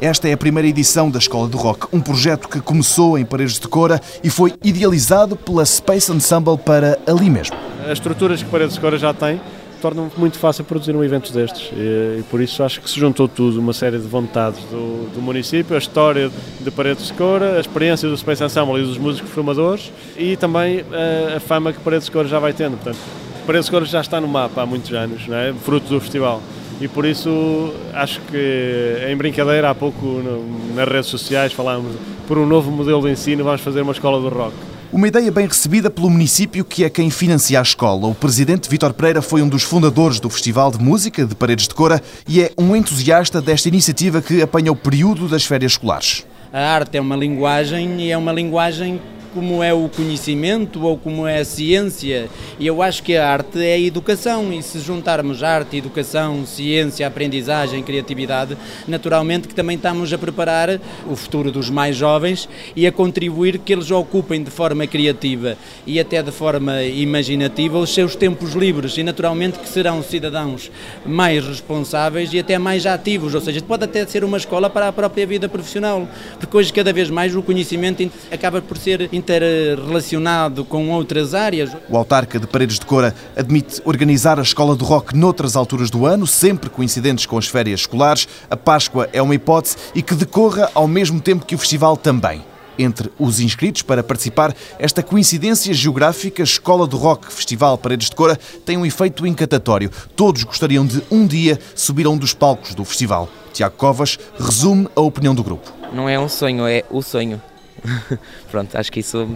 Esta 0.00 0.28
é 0.28 0.32
a 0.32 0.36
primeira 0.36 0.66
edição 0.66 1.10
da 1.10 1.18
Escola 1.18 1.48
do 1.48 1.58
Rock, 1.58 1.88
um 1.92 2.00
projeto 2.00 2.48
que 2.48 2.60
começou 2.60 3.18
em 3.18 3.24
Paredes 3.24 3.58
de 3.58 3.68
Cora 3.68 4.00
e 4.22 4.30
foi 4.30 4.54
idealizado 4.64 5.36
pela 5.36 5.64
Space 5.66 6.10
Ensemble 6.10 6.56
para 6.56 6.98
ali 7.06 7.28
mesmo. 7.28 7.56
As 7.84 7.92
estruturas 7.92 8.42
que 8.42 8.48
Paredes 8.48 8.74
de 8.74 8.80
Cora 8.80 8.96
já 8.96 9.12
tem 9.12 9.40
torna 9.80 10.10
muito 10.16 10.38
fácil 10.38 10.64
produzir 10.64 10.94
um 10.94 11.02
evento 11.02 11.32
destes. 11.32 11.70
E, 11.72 12.20
e, 12.20 12.24
por 12.30 12.40
isso 12.40 12.62
acho 12.62 12.80
que 12.80 12.88
se 12.88 12.98
juntou 12.98 13.28
tudo, 13.28 13.58
uma 13.58 13.72
série 13.72 13.98
de 13.98 14.06
vontades 14.06 14.60
do, 14.64 15.12
do 15.14 15.22
município, 15.22 15.74
a 15.74 15.78
história 15.78 16.30
de 16.60 16.70
Paredes 16.70 17.06
de 17.06 17.12
Coura, 17.14 17.56
a 17.56 17.60
experiência 17.60 18.08
do 18.08 18.16
Space 18.16 18.42
Ensemble 18.42 18.80
e 18.80 18.84
dos 18.84 18.98
músicos 18.98 19.30
formadores 19.30 19.92
e 20.16 20.36
também 20.36 20.84
a, 20.92 21.36
a 21.36 21.40
fama 21.40 21.72
que 21.72 21.80
Paredes 21.80 22.06
de 22.06 22.12
Coura 22.12 22.28
já 22.28 22.38
vai 22.38 22.52
tendo. 22.52 22.76
Portanto, 22.76 22.98
Paredes 23.46 23.66
de 23.66 23.70
Coura 23.70 23.86
já 23.86 24.00
está 24.00 24.20
no 24.20 24.28
mapa 24.28 24.62
há 24.62 24.66
muitos 24.66 24.92
anos, 24.92 25.26
não 25.26 25.36
é? 25.36 25.52
fruto 25.52 25.88
do 25.88 26.00
festival. 26.00 26.42
E 26.80 26.86
por 26.86 27.04
isso 27.04 27.72
acho 27.92 28.20
que 28.22 29.06
em 29.08 29.16
brincadeira 29.16 29.70
há 29.70 29.74
pouco 29.74 30.06
no, 30.06 30.74
nas 30.74 30.88
redes 30.88 31.10
sociais 31.10 31.52
falámos 31.52 31.96
por 32.28 32.38
um 32.38 32.46
novo 32.46 32.70
modelo 32.70 33.02
de 33.02 33.10
ensino, 33.10 33.42
vamos 33.42 33.62
fazer 33.62 33.80
uma 33.80 33.92
escola 33.92 34.20
do 34.20 34.28
rock. 34.28 34.67
Uma 34.90 35.06
ideia 35.06 35.30
bem 35.30 35.46
recebida 35.46 35.90
pelo 35.90 36.08
município, 36.08 36.64
que 36.64 36.82
é 36.82 36.88
quem 36.88 37.10
financia 37.10 37.58
a 37.58 37.62
escola. 37.62 38.06
O 38.06 38.14
presidente 38.14 38.70
Vítor 38.70 38.94
Pereira 38.94 39.20
foi 39.20 39.42
um 39.42 39.48
dos 39.48 39.62
fundadores 39.62 40.18
do 40.18 40.30
Festival 40.30 40.70
de 40.70 40.78
Música 40.78 41.26
de 41.26 41.34
Paredes 41.34 41.68
de 41.68 41.74
Cora 41.74 42.00
e 42.26 42.40
é 42.40 42.50
um 42.56 42.74
entusiasta 42.74 43.42
desta 43.42 43.68
iniciativa 43.68 44.22
que 44.22 44.40
apanha 44.40 44.72
o 44.72 44.76
período 44.76 45.28
das 45.28 45.44
férias 45.44 45.72
escolares. 45.72 46.26
A 46.50 46.58
arte 46.58 46.96
é 46.96 47.00
uma 47.02 47.14
linguagem 47.14 48.00
e 48.00 48.10
é 48.10 48.16
uma 48.16 48.32
linguagem 48.32 48.98
como 49.34 49.62
é 49.62 49.72
o 49.72 49.88
conhecimento 49.88 50.84
ou 50.84 50.96
como 50.96 51.26
é 51.26 51.38
a 51.38 51.44
ciência. 51.44 52.28
E 52.58 52.66
eu 52.66 52.82
acho 52.82 53.02
que 53.02 53.16
a 53.16 53.28
arte 53.28 53.58
é 53.58 53.74
a 53.74 53.78
educação, 53.78 54.52
e 54.52 54.62
se 54.62 54.80
juntarmos 54.80 55.42
arte, 55.42 55.76
educação, 55.76 56.44
ciência, 56.46 57.06
aprendizagem, 57.06 57.82
criatividade, 57.82 58.56
naturalmente 58.86 59.48
que 59.48 59.54
também 59.54 59.76
estamos 59.76 60.12
a 60.12 60.18
preparar 60.18 60.80
o 61.08 61.16
futuro 61.16 61.50
dos 61.50 61.70
mais 61.70 61.96
jovens 61.96 62.48
e 62.74 62.86
a 62.86 62.92
contribuir 62.92 63.58
que 63.58 63.72
eles 63.72 63.90
ocupem 63.90 64.42
de 64.42 64.50
forma 64.50 64.86
criativa 64.86 65.56
e 65.86 66.00
até 66.00 66.22
de 66.22 66.30
forma 66.30 66.82
imaginativa 66.82 67.78
os 67.78 67.92
seus 67.92 68.16
tempos 68.16 68.54
livres 68.54 68.96
e 68.96 69.02
naturalmente 69.02 69.58
que 69.58 69.68
serão 69.68 70.02
cidadãos 70.02 70.70
mais 71.04 71.44
responsáveis 71.46 72.32
e 72.32 72.38
até 72.38 72.58
mais 72.58 72.86
ativos, 72.86 73.34
ou 73.34 73.40
seja, 73.40 73.60
pode 73.62 73.84
até 73.84 74.06
ser 74.06 74.24
uma 74.24 74.36
escola 74.36 74.70
para 74.70 74.88
a 74.88 74.92
própria 74.92 75.26
vida 75.26 75.48
profissional, 75.48 76.08
porque 76.38 76.56
hoje 76.56 76.72
cada 76.72 76.92
vez 76.92 77.10
mais 77.10 77.34
o 77.34 77.42
conhecimento 77.42 78.10
acaba 78.30 78.60
por 78.60 78.76
ser 78.76 79.08
interrelacionado 79.18 80.64
com 80.64 80.90
outras 80.90 81.34
áreas. 81.34 81.70
O 81.88 81.96
autarca 81.96 82.38
de 82.38 82.46
Paredes 82.46 82.78
de 82.78 82.86
Cora 82.86 83.14
admite 83.36 83.82
organizar 83.84 84.38
a 84.38 84.42
escola 84.42 84.74
do 84.74 84.84
rock 84.84 85.16
noutras 85.16 85.56
alturas 85.56 85.90
do 85.90 86.06
ano, 86.06 86.26
sempre 86.26 86.70
coincidentes 86.70 87.26
com 87.26 87.36
as 87.36 87.46
férias 87.46 87.80
escolares. 87.80 88.26
A 88.50 88.56
Páscoa 88.56 89.08
é 89.12 89.20
uma 89.20 89.34
hipótese 89.34 89.76
e 89.94 90.02
que 90.02 90.14
decorra 90.14 90.70
ao 90.74 90.88
mesmo 90.88 91.20
tempo 91.20 91.44
que 91.44 91.54
o 91.54 91.58
festival 91.58 91.96
também. 91.96 92.42
Entre 92.78 93.10
os 93.18 93.40
inscritos 93.40 93.82
para 93.82 94.04
participar, 94.04 94.54
esta 94.78 95.02
coincidência 95.02 95.74
geográfica 95.74 96.44
Escola 96.44 96.86
do 96.86 96.96
Rock 96.96 97.32
Festival 97.32 97.76
Paredes 97.76 98.08
de 98.08 98.14
Cora 98.14 98.38
tem 98.64 98.76
um 98.76 98.86
efeito 98.86 99.26
encantatório. 99.26 99.90
Todos 100.14 100.44
gostariam 100.44 100.86
de 100.86 101.02
um 101.10 101.26
dia 101.26 101.58
subir 101.74 102.06
a 102.06 102.10
um 102.10 102.16
dos 102.16 102.32
palcos 102.32 102.76
do 102.76 102.84
festival. 102.84 103.28
Tiago 103.52 103.74
Covas 103.76 104.16
resume 104.38 104.86
a 104.94 105.00
opinião 105.00 105.34
do 105.34 105.42
grupo. 105.42 105.72
Não 105.92 106.08
é 106.08 106.18
um 106.20 106.28
sonho, 106.28 106.68
é 106.68 106.84
o 106.88 107.02
sonho. 107.02 107.42
Pronto, 108.50 108.76
acho 108.76 108.90
que 108.90 109.00
isso. 109.00 109.28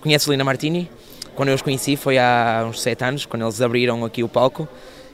Conheces 0.00 0.28
Lina 0.28 0.44
Martini? 0.44 0.90
Quando 1.34 1.50
eu 1.50 1.54
os 1.54 1.62
conheci 1.62 1.96
foi 1.96 2.18
há 2.18 2.66
uns 2.68 2.80
7 2.80 3.04
anos, 3.04 3.26
quando 3.26 3.42
eles 3.42 3.60
abriram 3.60 4.04
aqui 4.04 4.22
o 4.22 4.28
palco 4.28 4.68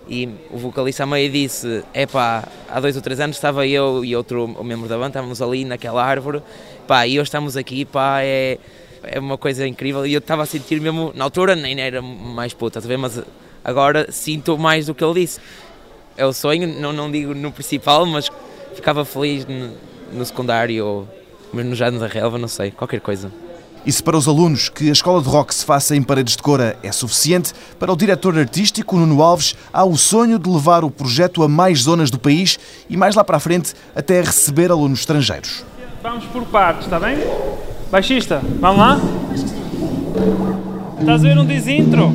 e 0.09 0.29
o 0.51 0.59
vocalista 0.59 1.05
a 1.05 1.07
meio 1.07 1.31
disse: 1.31 1.83
Epá, 1.95 2.47
há 2.69 2.81
dois 2.81 2.97
ou 2.97 3.03
três 3.03 3.21
anos 3.21 3.37
estava 3.37 3.67
eu 3.67 4.05
e 4.05 4.15
outro 4.15 4.47
membro 4.63 4.89
da 4.89 4.97
banda, 4.97 5.09
estávamos 5.09 5.41
ali 5.41 5.65
naquela 5.65 6.05
árvore, 6.05 6.43
pá, 6.87 7.07
e 7.07 7.19
hoje 7.19 7.29
estamos 7.29 7.57
aqui, 7.57 7.85
pá, 7.85 8.21
é, 8.21 8.59
é 9.03 9.19
uma 9.19 9.39
coisa 9.39 9.67
incrível. 9.67 10.07
E 10.07 10.13
eu 10.13 10.19
estava 10.19 10.43
a 10.43 10.47
sentir 10.47 10.81
mesmo, 10.81 11.13
na 11.15 11.25
altura 11.25 11.57
nem 11.57 11.81
era 11.81 12.03
mais 12.03 12.53
puta, 12.53 12.81
tá 12.81 12.99
mas 12.99 13.23
agora 13.65 14.11
sinto 14.13 14.59
mais 14.59 14.87
do 14.87 14.95
que 14.95 15.03
ele 15.03 15.21
disse. 15.21 15.41
É 16.17 16.25
o 16.25 16.33
sonho, 16.33 16.69
não, 16.69 16.93
não 16.93 17.11
digo 17.11 17.35
no 17.35 17.51
principal, 17.51 18.07
mas 18.07 18.31
ficava 18.75 19.05
feliz 19.05 19.47
no, 19.47 19.73
no 20.13 20.25
secundário 20.25 21.09
mas 21.55 21.65
nos 21.65 21.81
anos 21.81 22.01
da 22.01 22.07
relva, 22.07 22.37
não 22.37 22.49
sei, 22.49 22.71
qualquer 22.71 23.01
coisa. 23.01 23.31
E 23.87 23.93
se 23.93 24.03
para 24.03 24.17
os 24.17 24.27
alunos 24.27 24.71
que 24.71 24.89
a 24.89 24.93
escola 24.93 25.23
de 25.23 25.29
rock 25.29 25.55
se 25.55 25.65
faça 25.65 25.95
em 25.95 26.03
paredes 26.03 26.37
de 26.37 26.43
cora 26.43 26.77
é 26.83 26.91
suficiente, 26.91 27.53
para 27.79 27.93
o 27.93 27.97
diretor 27.97 28.37
artístico 28.39 28.97
Nuno 28.97 29.23
Alves 29.23 29.55
há 29.73 29.85
o 29.85 29.97
sonho 29.97 30.39
de 30.39 30.49
levar 30.49 30.85
o 30.85 30.91
projeto 30.91 31.43
a 31.43 31.49
mais 31.49 31.83
zonas 31.83 32.11
do 32.11 32.19
país 32.19 32.59
e 32.89 32.97
mais 32.97 33.15
lá 33.15 33.23
para 33.23 33.37
a 33.37 33.41
frente 33.41 33.75
até 33.95 34.23
receber 34.23 34.71
alunos 34.71 35.01
estrangeiros. 35.01 35.65
Vamos 36.03 36.25
por 36.27 36.45
partes, 36.47 36.87
está 36.87 36.99
bem? 36.99 37.19
Baixista, 37.91 38.41
vamos 38.59 38.79
lá? 38.79 39.01
Estás 40.99 41.25
a 41.25 41.29
ver 41.29 41.39
um 41.39 41.45
desintro? 41.45 42.11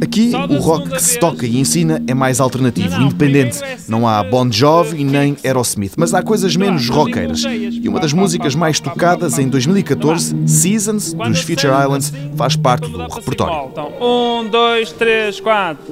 Aqui, 0.00 0.32
o 0.34 0.58
rock 0.58 0.90
que 0.90 1.02
se 1.02 1.18
toca 1.18 1.46
e 1.46 1.58
ensina 1.58 2.02
é 2.06 2.14
mais 2.14 2.40
alternativo, 2.40 3.00
independente. 3.00 3.58
Não 3.88 4.06
há 4.06 4.22
Bon 4.22 4.50
Jovi 4.50 5.04
nem 5.04 5.36
Aerosmith, 5.44 5.92
mas 5.96 6.14
há 6.14 6.22
coisas 6.22 6.56
menos 6.56 6.88
roqueiras. 6.88 7.44
E 7.44 7.88
uma 7.88 8.00
das 8.00 8.12
músicas 8.12 8.54
mais 8.54 8.80
tocadas 8.80 9.38
em 9.38 9.48
2014, 9.48 10.36
Seasons, 10.46 11.12
dos 11.12 11.40
Future 11.40 11.72
Islands, 11.82 12.12
faz 12.36 12.56
parte 12.56 12.90
do 12.90 12.98
repertório. 12.98 13.70
Então, 13.70 13.92
um, 14.00 14.48
dois, 14.48 14.92
três, 14.92 15.40
quatro. 15.40 15.84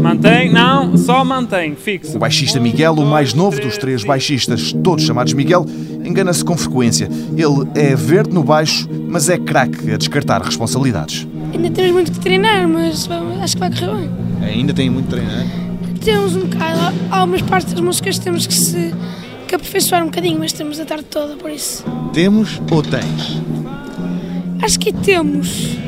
Mantém? 0.00 0.50
Não, 0.50 0.96
só 0.96 1.24
mantém, 1.24 1.74
fixo. 1.74 2.16
O 2.16 2.18
baixista 2.18 2.58
Miguel, 2.58 2.94
o 2.94 3.04
mais 3.04 3.34
novo 3.34 3.60
dos 3.60 3.76
três 3.76 4.04
baixistas, 4.04 4.72
todos 4.72 5.04
chamados 5.04 5.32
Miguel, 5.32 5.66
engana-se 6.04 6.44
com 6.44 6.56
frequência. 6.56 7.08
Ele 7.36 7.68
é 7.74 7.94
verde 7.94 8.32
no 8.32 8.42
baixo, 8.42 8.88
mas 9.08 9.28
é 9.28 9.36
craque 9.36 9.90
a 9.92 9.96
descartar 9.96 10.40
responsabilidades. 10.40 11.26
Ainda 11.52 11.70
temos 11.70 11.92
muito 11.92 12.12
que 12.12 12.20
treinar, 12.20 12.68
mas 12.68 13.08
acho 13.42 13.54
que 13.54 13.60
vai 13.60 13.70
correr 13.70 13.96
bem. 13.96 14.10
Ainda 14.48 14.74
tem 14.74 14.90
muito 14.90 15.06
que 15.06 15.16
treinar? 15.16 15.46
Temos 16.04 16.36
um 16.36 16.46
bocado. 16.46 16.96
Há 17.10 17.18
algumas 17.18 17.42
partes 17.42 17.72
das 17.72 17.82
músicas 17.82 18.18
que 18.18 18.24
temos 18.24 18.46
que 18.46 18.54
se 18.54 18.94
que 19.46 19.54
aperfeiçoar 19.54 20.02
um 20.02 20.06
bocadinho, 20.06 20.38
mas 20.38 20.52
temos 20.52 20.78
a 20.78 20.84
tarde 20.84 21.04
toda, 21.04 21.34
por 21.36 21.50
isso. 21.50 21.82
Temos 22.12 22.60
ou 22.70 22.82
tens? 22.82 23.40
Acho 24.62 24.78
que 24.78 24.92
temos. 24.92 25.78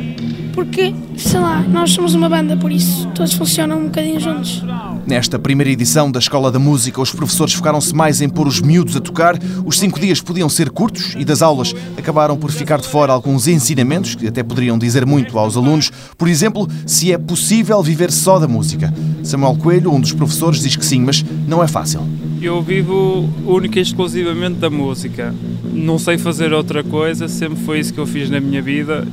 Porque, 0.52 0.95
sei 1.16 1.40
lá, 1.40 1.61
nós 1.62 1.92
somos 1.92 2.14
uma 2.14 2.28
banda, 2.28 2.57
por 2.57 2.73
isso 2.73 3.07
todos 3.14 3.33
funcionam 3.35 3.78
um 3.78 3.85
bocadinho 3.85 4.21
juntos. 4.21 4.62
Nesta 5.07 5.38
primeira 5.38 5.71
edição 5.71 6.11
da 6.11 6.19
Escola 6.19 6.50
da 6.50 6.59
Música, 6.59 7.00
os 7.00 7.11
professores 7.11 7.54
focaram-se 7.54 7.95
mais 7.95 8.21
em 8.21 8.28
pôr 8.28 8.47
os 8.47 8.61
miúdos 8.61 8.97
a 8.97 9.00
tocar. 9.00 9.38
Os 9.64 9.78
cinco 9.78 9.99
dias 9.99 10.21
podiam 10.21 10.49
ser 10.49 10.71
curtos 10.71 11.14
e 11.16 11.25
das 11.25 11.42
aulas 11.42 11.75
acabaram 11.97 12.37
por 12.37 12.50
ficar 12.50 12.80
de 12.80 12.87
fora 12.87 13.12
alguns 13.12 13.49
ensinamentos 13.49 14.14
que 14.14 14.28
até 14.28 14.42
poderiam 14.42 14.78
dizer 14.78 15.07
muito 15.07 15.38
aos 15.38 15.57
alunos. 15.57 15.90
Por 16.16 16.28
exemplo, 16.28 16.69
se 16.87 17.12
é 17.12 17.19
possível 17.19 17.83
viver 17.83 18.12
só 18.12 18.38
da 18.38 18.47
música. 18.47 18.92
Samuel 19.23 19.57
Coelho, 19.57 19.92
um 19.92 20.00
dos 20.00 20.12
professores, 20.12 20.61
diz 20.61 20.76
que 20.76 20.85
sim, 20.85 21.00
mas 21.00 21.25
não 21.47 21.62
é 21.62 21.69
fácil. 21.69 22.07
Eu 22.40 22.62
vivo 22.62 23.28
única 23.45 23.78
e 23.78 23.83
exclusivamente 23.83 24.59
da 24.59 24.71
música. 24.71 25.35
Não 25.73 25.99
sei 25.99 26.19
fazer 26.19 26.52
outra 26.52 26.83
coisa, 26.83 27.28
sempre 27.28 27.59
foi 27.64 27.80
isso 27.80 27.92
que 27.92 28.00
eu 28.00 28.07
fiz 28.07 28.30
na 28.30 28.40
minha 28.40 28.62
vida. 28.62 29.07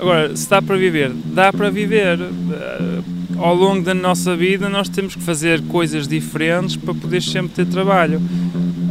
Agora, 0.00 0.34
se 0.34 0.48
dá 0.48 0.62
para 0.62 0.76
viver, 0.76 1.12
dá 1.26 1.52
para 1.52 1.68
viver 1.68 2.18
ao 3.38 3.54
longo 3.54 3.82
da 3.82 3.94
nossa 3.94 4.36
vida 4.36 4.68
nós 4.68 4.88
temos 4.88 5.14
que 5.14 5.22
fazer 5.22 5.62
coisas 5.62 6.06
diferentes 6.06 6.76
para 6.76 6.94
poder 6.94 7.22
sempre 7.22 7.52
ter 7.54 7.66
trabalho. 7.66 8.20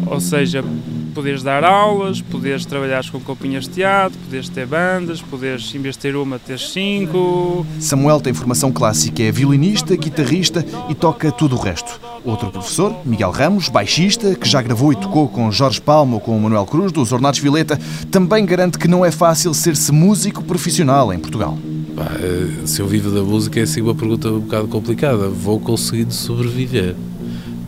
Ou 0.05 0.19
seja, 0.19 0.63
poderes 1.09 1.43
dar 1.43 1.63
aulas, 1.63 2.21
poderes 2.21 2.65
trabalhar 2.65 3.03
com 3.11 3.19
companhias 3.19 3.65
de 3.65 3.71
teatro, 3.71 4.17
poderes 4.19 4.49
ter 4.49 4.65
bandas, 4.65 5.21
poderes, 5.21 5.73
em 5.73 5.79
vez 5.79 5.95
de 5.95 6.01
ter 6.01 6.15
uma, 6.15 6.39
ter 6.39 6.59
cinco. 6.59 7.65
Samuel 7.79 8.21
tem 8.21 8.33
formação 8.33 8.71
clássica, 8.71 9.23
é 9.23 9.31
violinista, 9.31 9.95
guitarrista 9.95 10.65
e 10.89 10.95
toca 10.95 11.31
tudo 11.31 11.55
o 11.55 11.59
resto. 11.59 11.99
Outro 12.23 12.51
professor, 12.51 12.95
Miguel 13.05 13.31
Ramos, 13.31 13.69
baixista, 13.69 14.35
que 14.35 14.47
já 14.47 14.61
gravou 14.61 14.91
e 14.93 14.95
tocou 14.95 15.27
com 15.27 15.51
Jorge 15.51 15.81
Palma 15.81 16.15
ou 16.15 16.19
com 16.19 16.37
Manuel 16.37 16.65
Cruz, 16.65 16.91
dos 16.91 17.11
Ornatos 17.11 17.39
Violeta, 17.39 17.79
também 18.11 18.45
garante 18.45 18.77
que 18.77 18.87
não 18.87 19.05
é 19.05 19.11
fácil 19.11 19.53
ser-se 19.53 19.91
músico 19.91 20.43
profissional 20.43 21.13
em 21.13 21.19
Portugal. 21.19 21.57
Eh, 21.99 22.65
se 22.65 22.81
eu 22.81 22.87
vivo 22.87 23.11
da 23.11 23.21
música 23.21 23.59
é 23.59 23.63
assim 23.63 23.81
uma 23.81 23.95
pergunta 23.95 24.29
um 24.29 24.39
bocado 24.39 24.67
complicada. 24.67 25.27
Vou 25.29 25.59
conseguindo 25.59 26.13
sobreviver. 26.13 26.95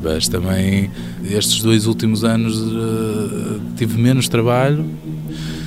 Mas 0.02 0.28
também 0.28 0.90
estes 1.24 1.62
dois 1.62 1.86
últimos 1.86 2.24
anos 2.24 2.60
uh, 2.60 3.62
tive 3.76 4.00
menos 4.00 4.28
trabalho, 4.28 4.86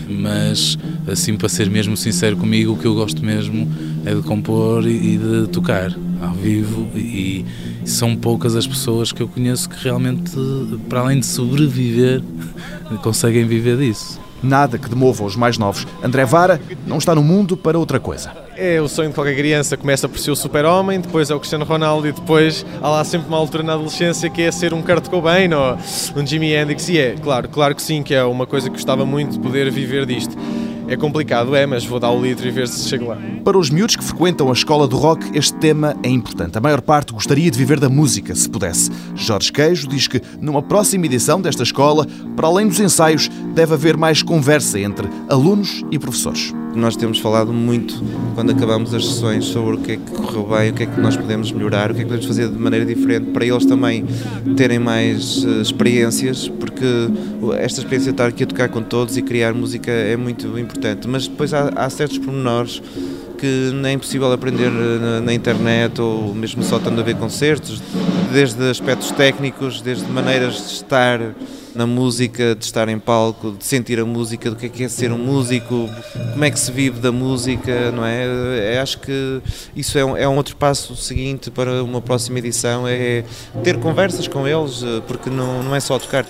mas 0.09 0.77
assim 1.07 1.37
para 1.37 1.49
ser 1.49 1.71
mesmo 1.71 1.97
sincero 1.97 2.37
comigo, 2.37 2.73
o 2.73 2.77
que 2.77 2.87
eu 2.87 2.95
gosto 2.95 3.25
mesmo 3.25 3.71
é 4.05 4.15
de 4.15 4.23
compor 4.23 4.87
e, 4.87 5.15
e 5.15 5.19
de 5.19 5.49
tocar 5.49 5.95
ao 6.21 6.35
vivo 6.35 6.89
e, 6.95 7.45
e 7.85 7.89
são 7.89 8.17
poucas 8.17 8.57
as 8.57 8.67
pessoas 8.67 9.13
que 9.13 9.23
eu 9.23 9.29
conheço 9.29 9.69
que 9.69 9.83
realmente, 9.83 10.33
para 10.89 11.01
além 11.01 11.21
de 11.21 11.27
sobreviver, 11.27 12.23
conseguem 13.03 13.47
viver 13.47 13.77
disso. 13.77 14.24
Nada 14.45 14.77
que 14.77 14.91
demova 14.91 15.25
os 15.25 15.35
mais 15.35 15.57
novos. 15.57 15.87
André 16.03 16.27
Vara 16.27 16.61
não 16.87 16.99
está 16.99 17.15
no 17.15 17.23
mundo 17.23 17.57
para 17.57 17.79
outra 17.79 17.99
coisa. 17.99 18.31
É 18.57 18.79
o 18.79 18.87
sonho 18.87 19.09
de 19.09 19.15
qualquer 19.15 19.35
criança, 19.35 19.75
começa 19.75 20.07
por 20.07 20.19
ser 20.19 20.31
o 20.31 20.37
super-homem, 20.37 21.01
depois 21.01 21.31
é 21.31 21.35
o 21.35 21.41
Cristiano 21.41 21.65
Ronaldo 21.65 22.07
e 22.07 22.13
depois 22.13 22.65
há 22.83 22.89
lá 22.89 23.05
sempre 23.05 23.27
uma 23.29 23.39
altura 23.39 23.63
na 23.63 23.73
adolescência 23.73 24.29
que 24.29 24.43
é 24.43 24.53
ser 24.53 24.75
um 24.75 24.83
Kurt 24.83 25.09
Cobain 25.09 25.53
ou 25.55 25.79
um 26.15 26.27
Jimi 26.27 26.53
Hendrix 26.53 26.89
e 26.91 26.99
é, 26.99 27.15
claro, 27.21 27.49
claro 27.49 27.75
que 27.75 27.83
sim, 27.83 28.03
que 28.03 28.15
é 28.15 28.23
uma 28.23 28.47
coisa 28.47 28.69
que 28.69 28.77
gostava 28.77 29.07
muito 29.07 29.33
de 29.33 29.41
poder 29.41 29.71
viver 29.71 30.05
disto. 30.05 30.37
É 30.87 30.97
complicado, 30.97 31.57
é, 31.57 31.65
mas 31.67 31.85
vou 31.85 31.99
dar 31.99 32.11
o 32.11 32.21
litro 32.21 32.47
e 32.47 32.51
ver 32.51 32.69
se 32.69 32.89
chego 32.89 33.09
lá. 33.09 33.19
Para 33.43 33.57
os 33.57 33.71
miúdos 33.71 33.97
que 33.97 34.05
frequentam 34.05 34.51
a 34.51 34.53
escola 34.53 34.87
do 34.87 34.97
rock, 34.97 35.31
este 35.37 35.55
tema 35.55 35.97
é 36.03 36.09
importante. 36.09 36.59
A 36.59 36.61
maior 36.61 36.81
parte 36.83 37.13
gostaria 37.13 37.51
de 37.51 37.57
viver 37.57 37.81
da 37.81 37.89
música, 37.89 38.35
se 38.35 38.49
pudesse. 38.49 38.91
Jorge 39.15 39.51
Queijo 39.51 39.89
diz 39.89 40.07
que 40.07 40.21
numa 40.41 40.63
próxima 40.63 41.07
edição 41.07 41.41
desta 41.41 41.63
escola, 41.63 42.07
para 42.37 42.47
além 42.47 42.69
dos 42.69 42.81
ensaios, 42.81 43.31
deve 43.55 43.75
haver 43.75 43.97
mais 43.97 44.23
conversa 44.23 44.79
entre 44.79 45.09
alunos 45.29 45.83
e 45.91 45.99
professores. 45.99 46.53
Nós 46.75 46.97
temos 46.97 47.21
falado 47.21 47.53
muito, 47.53 48.03
quando 48.35 48.51
acabamos 48.51 48.93
as 48.93 49.07
sessões, 49.07 49.45
sobre 49.45 49.77
o 49.77 49.79
que 49.79 49.93
é 49.93 49.97
que 49.97 50.11
correu 50.11 50.49
bem, 50.49 50.71
o 50.71 50.75
que 50.75 50.83
é 50.83 50.87
que 50.87 51.01
nós 51.01 51.17
podemos 51.17 51.53
melhorar, 51.53 51.93
o 51.93 51.95
que 51.95 52.01
é 52.01 52.03
que 52.03 52.09
podemos 52.09 52.27
fazer 52.27 52.49
de 52.49 52.59
maneira 52.59 52.85
diferente, 52.85 53.31
para 53.31 53.47
eles 53.47 53.65
também 53.65 54.05
terem 54.57 54.81
mais 54.81 55.45
uh, 55.45 55.63
experiências, 55.63 56.49
porque 56.49 56.85
esta 57.59 57.81
experiência 57.81 58.11
de 58.11 58.15
estar 58.15 58.27
aqui 58.27 58.43
a 58.43 58.47
tocar 58.47 58.69
com 58.69 58.83
todos 58.83 59.17
e 59.17 59.23
criar 59.23 59.55
música 59.55 59.91
é 59.91 60.17
muito 60.17 60.47
importante. 60.59 60.74
Mas 61.07 61.27
depois 61.27 61.53
há, 61.55 61.71
há 61.77 61.89
certos 61.91 62.19
pormenores 62.19 62.83
que 63.39 63.71
não 63.75 63.89
é 63.89 63.93
impossível 63.93 64.33
aprender 64.33 64.71
na, 64.71 65.21
na, 65.21 65.35
internet 65.35 66.01
ou 66.01 66.35
mesmo 66.35 66.63
só 66.63 66.79
estando 66.79 67.01
a 67.01 67.05
ver 67.05 67.17
concertos, 67.17 67.83
desde 68.33 68.71
aspectos 68.71 69.11
técnicos, 69.11 69.81
desde 69.81 70.07
maneiras 70.07 70.55
de 70.55 70.73
estar 70.73 71.21
na 71.75 71.87
música, 71.87 72.55
de 72.55 72.65
estar 72.65 72.89
em 72.89 72.99
palco, 72.99 73.51
de 73.53 73.65
sentir 73.65 73.99
a 73.99 74.05
música, 74.05 74.49
do 74.49 74.57
que 74.57 74.67
é, 74.67 74.69
que 74.69 74.85
é 74.85 74.89
ser 74.89 75.11
um 75.11 75.19
músico, 75.19 75.91
como 76.33 76.45
é 76.45 76.51
que 76.51 76.59
se 76.59 76.71
vive 76.71 77.01
da 77.01 77.11
música, 77.11 77.91
não 77.91 78.05
é? 78.05 78.75
é 78.75 78.81
acho 78.81 78.99
que 79.01 79.43
isso 79.75 79.99
é 79.99 80.05
um, 80.05 80.17
é 80.17 80.29
um 80.29 80.37
outro 80.37 80.57
passo 80.57 80.95
seguinte 80.95 81.51
para 81.51 81.83
uma 81.83 82.01
próxima 82.01 82.39
edição, 82.39 82.87
é 82.87 83.25
ter 83.65 83.79
conversas 83.79 84.29
com 84.29 84.47
eles, 84.47 84.83
eh, 84.83 85.03
porque 85.07 85.29
não, 85.29 85.63
não 85.65 85.75
é 85.75 85.81
só 85.81 85.99
tocar. 85.99 86.25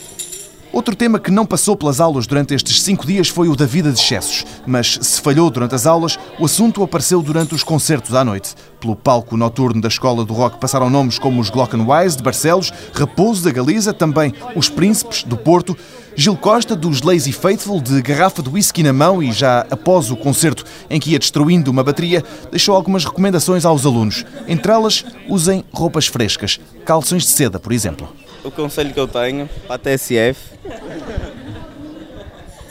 Outro 0.74 0.96
tema 0.96 1.20
que 1.20 1.30
não 1.30 1.46
passou 1.46 1.76
pelas 1.76 2.00
aulas 2.00 2.26
durante 2.26 2.52
estes 2.52 2.82
cinco 2.82 3.06
dias 3.06 3.28
foi 3.28 3.48
o 3.48 3.54
da 3.54 3.64
vida 3.64 3.92
de 3.92 4.00
excessos. 4.00 4.44
Mas 4.66 4.98
se 5.00 5.20
falhou 5.20 5.48
durante 5.48 5.72
as 5.72 5.86
aulas, 5.86 6.18
o 6.36 6.46
assunto 6.46 6.82
apareceu 6.82 7.22
durante 7.22 7.54
os 7.54 7.62
concertos 7.62 8.12
à 8.12 8.24
noite. 8.24 8.56
Pelo 8.80 8.96
palco 8.96 9.36
noturno 9.36 9.80
da 9.80 9.86
Escola 9.86 10.24
do 10.24 10.34
Rock 10.34 10.58
passaram 10.58 10.90
nomes 10.90 11.16
como 11.16 11.40
os 11.40 11.48
Glockenwise 11.48 12.16
de 12.16 12.24
Barcelos, 12.24 12.72
Raposo 12.92 13.44
da 13.44 13.52
Galiza, 13.52 13.94
também 13.94 14.34
os 14.56 14.68
Príncipes 14.68 15.22
do 15.22 15.36
Porto, 15.36 15.76
Gil 16.16 16.36
Costa 16.36 16.74
dos 16.74 17.02
Lazy 17.02 17.30
Faithful 17.30 17.80
de 17.80 18.02
garrafa 18.02 18.42
de 18.42 18.48
whisky 18.48 18.82
na 18.82 18.92
mão 18.92 19.22
e 19.22 19.30
já 19.30 19.64
após 19.70 20.10
o 20.10 20.16
concerto 20.16 20.64
em 20.90 20.98
que 20.98 21.12
ia 21.12 21.20
destruindo 21.20 21.70
uma 21.70 21.84
bateria, 21.84 22.24
deixou 22.50 22.74
algumas 22.74 23.04
recomendações 23.04 23.64
aos 23.64 23.86
alunos. 23.86 24.26
Entre 24.48 24.72
elas, 24.72 25.04
usem 25.28 25.64
roupas 25.72 26.08
frescas, 26.08 26.58
calções 26.84 27.22
de 27.22 27.28
seda, 27.28 27.60
por 27.60 27.72
exemplo 27.72 28.23
o 28.44 28.50
conselho 28.50 28.92
que 28.92 29.00
eu 29.00 29.08
tenho 29.08 29.48
para 29.66 29.76
a 29.76 29.78
TSF 29.78 30.54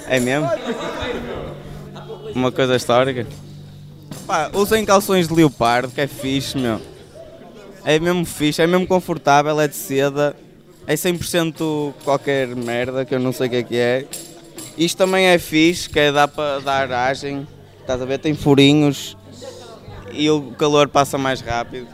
é 0.07 0.19
mesmo? 0.19 0.47
Uma 2.35 2.51
coisa 2.51 2.75
histórica. 2.75 3.25
Pá, 4.27 4.51
usem 4.53 4.85
calções 4.85 5.27
de 5.27 5.33
leopardo, 5.33 5.91
que 5.91 6.01
é 6.01 6.07
fixe, 6.07 6.57
meu. 6.57 6.79
É 7.83 7.99
mesmo 7.99 8.25
fixe, 8.25 8.61
é 8.61 8.67
mesmo 8.67 8.85
confortável, 8.85 9.59
é 9.59 9.67
de 9.67 9.75
seda. 9.75 10.35
É 10.85 10.93
100% 10.93 11.93
qualquer 12.03 12.47
merda, 12.55 13.05
que 13.05 13.15
eu 13.15 13.19
não 13.19 13.31
sei 13.31 13.47
o 13.47 13.49
que 13.49 13.55
é 13.55 13.63
que 13.63 13.77
é. 13.77 14.05
Isto 14.77 14.97
também 14.97 15.25
é 15.25 15.39
fixe, 15.39 15.89
que 15.89 15.99
é 15.99 16.11
dá 16.11 16.27
para 16.27 16.59
dar 16.59 16.81
aragem. 16.81 17.47
Estás 17.79 18.01
a 18.01 18.05
ver? 18.05 18.19
Tem 18.19 18.33
furinhos 18.33 19.17
e 20.11 20.29
o 20.29 20.51
calor 20.51 20.87
passa 20.87 21.17
mais 21.17 21.41
rápido. 21.41 21.87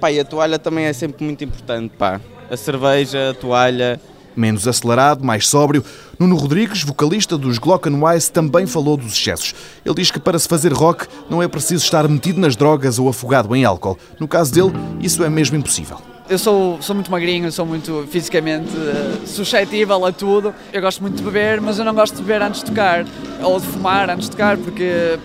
Pá, 0.00 0.12
e 0.12 0.20
a 0.20 0.24
toalha 0.24 0.58
também 0.58 0.84
é 0.84 0.92
sempre 0.92 1.24
muito 1.24 1.42
importante, 1.42 1.92
pá 1.96 2.20
a 2.50 2.56
cerveja, 2.56 3.30
a 3.30 3.34
toalha. 3.34 4.00
Menos 4.36 4.68
acelerado, 4.68 5.24
mais 5.24 5.48
sóbrio, 5.48 5.84
Nuno 6.16 6.36
Rodrigues, 6.36 6.84
vocalista 6.84 7.36
dos 7.36 7.58
Glockenwise, 7.58 8.30
também 8.30 8.68
falou 8.68 8.96
dos 8.96 9.14
excessos. 9.14 9.52
Ele 9.84 9.96
diz 9.96 10.12
que 10.12 10.20
para 10.20 10.38
se 10.38 10.46
fazer 10.46 10.72
rock 10.72 11.08
não 11.28 11.42
é 11.42 11.48
preciso 11.48 11.82
estar 11.82 12.06
metido 12.08 12.38
nas 12.40 12.54
drogas 12.54 13.00
ou 13.00 13.08
afogado 13.08 13.56
em 13.56 13.64
álcool. 13.64 13.98
No 14.20 14.28
caso 14.28 14.54
dele, 14.54 14.70
isso 15.00 15.24
é 15.24 15.28
mesmo 15.28 15.56
impossível 15.56 15.98
eu 16.28 16.38
sou, 16.38 16.80
sou 16.82 16.94
muito 16.94 17.10
magrinho, 17.10 17.50
sou 17.50 17.64
muito 17.64 18.06
fisicamente 18.10 18.68
uh, 18.76 19.26
suscetível 19.26 20.04
a 20.04 20.12
tudo. 20.12 20.54
Eu 20.72 20.80
gosto 20.80 21.00
muito 21.00 21.16
de 21.16 21.22
beber, 21.22 21.60
mas 21.60 21.78
eu 21.78 21.84
não 21.84 21.94
gosto 21.94 22.16
de 22.16 22.22
beber 22.22 22.42
antes 22.42 22.60
de 22.62 22.66
tocar, 22.66 23.04
ou 23.42 23.58
de 23.58 23.66
fumar 23.66 24.10
antes 24.10 24.28
de 24.28 24.32
tocar, 24.32 24.56
porque 24.58 25.18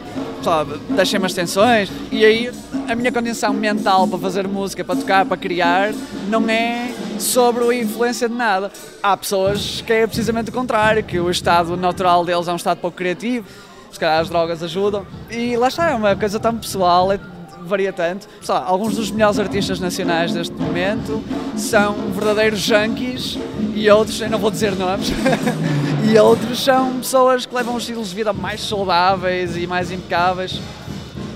sabe, 0.44 0.78
deixei-me 0.90 1.26
as 1.26 1.34
tensões. 1.34 1.90
E 2.12 2.26
aí 2.26 2.52
a 2.88 2.96
minha 2.96 3.12
condição 3.12 3.54
mental 3.54 4.08
para 4.08 4.20
fazer 4.20 4.48
música, 4.48 4.84
para 4.84 4.96
tocar, 4.96 5.26
para 5.26 5.38
criar, 5.38 5.94
não 6.28 6.48
é 6.50 6.92
sobre 7.18 7.64
a 7.64 7.74
influência 7.74 8.28
de 8.28 8.36
nada. 8.36 8.72
Há 9.02 9.16
pessoas 9.16 9.82
que 9.82 9.94
é 9.94 10.06
precisamente 10.06 10.50
o 10.50 10.54
contrário, 10.54 11.04
que 11.04 11.20
o 11.20 11.30
estado 11.30 11.78
natural 11.78 12.26
deles 12.26 12.48
é 12.48 12.54
um 12.54 12.58
estado 12.58 12.80
pouco 12.80 12.98
criativo, 12.98 13.48
se 13.92 14.00
calhar 14.00 14.20
as 14.20 14.30
drogas 14.30 14.62
ajudam. 14.62 15.06
E 15.30 15.56
lá 15.56 15.70
está, 15.70 15.92
é 15.92 15.96
uma 15.96 16.16
coisa 16.16 16.40
tão 16.40 16.58
pessoal, 16.58 17.12
é, 17.12 17.20
varia 17.68 17.94
tanto. 17.94 18.28
Alguns 18.48 18.96
dos 18.96 19.12
melhores 19.12 19.40
artistas 19.40 19.80
nacionais 19.80 20.34
deste 20.34 20.56
momento 20.56 21.24
são 21.56 21.96
verdadeiros 22.12 22.60
junkies 22.60 23.38
e 23.76 23.90
outros, 23.90 24.20
eu 24.22 24.30
não 24.30 24.40
vou 24.40 24.52
dizer 24.52 24.76
nomes, 24.76 25.10
e 26.12 26.18
outros 26.18 26.64
são 26.64 26.98
pessoas 26.98 27.46
que 27.46 27.56
levam 27.56 27.78
estilos 27.78 28.10
de 28.10 28.16
vida 28.16 28.34
mais 28.34 28.62
saudáveis 28.62 29.58
e 29.58 29.66
mais 29.66 29.92
impecáveis 29.92 30.60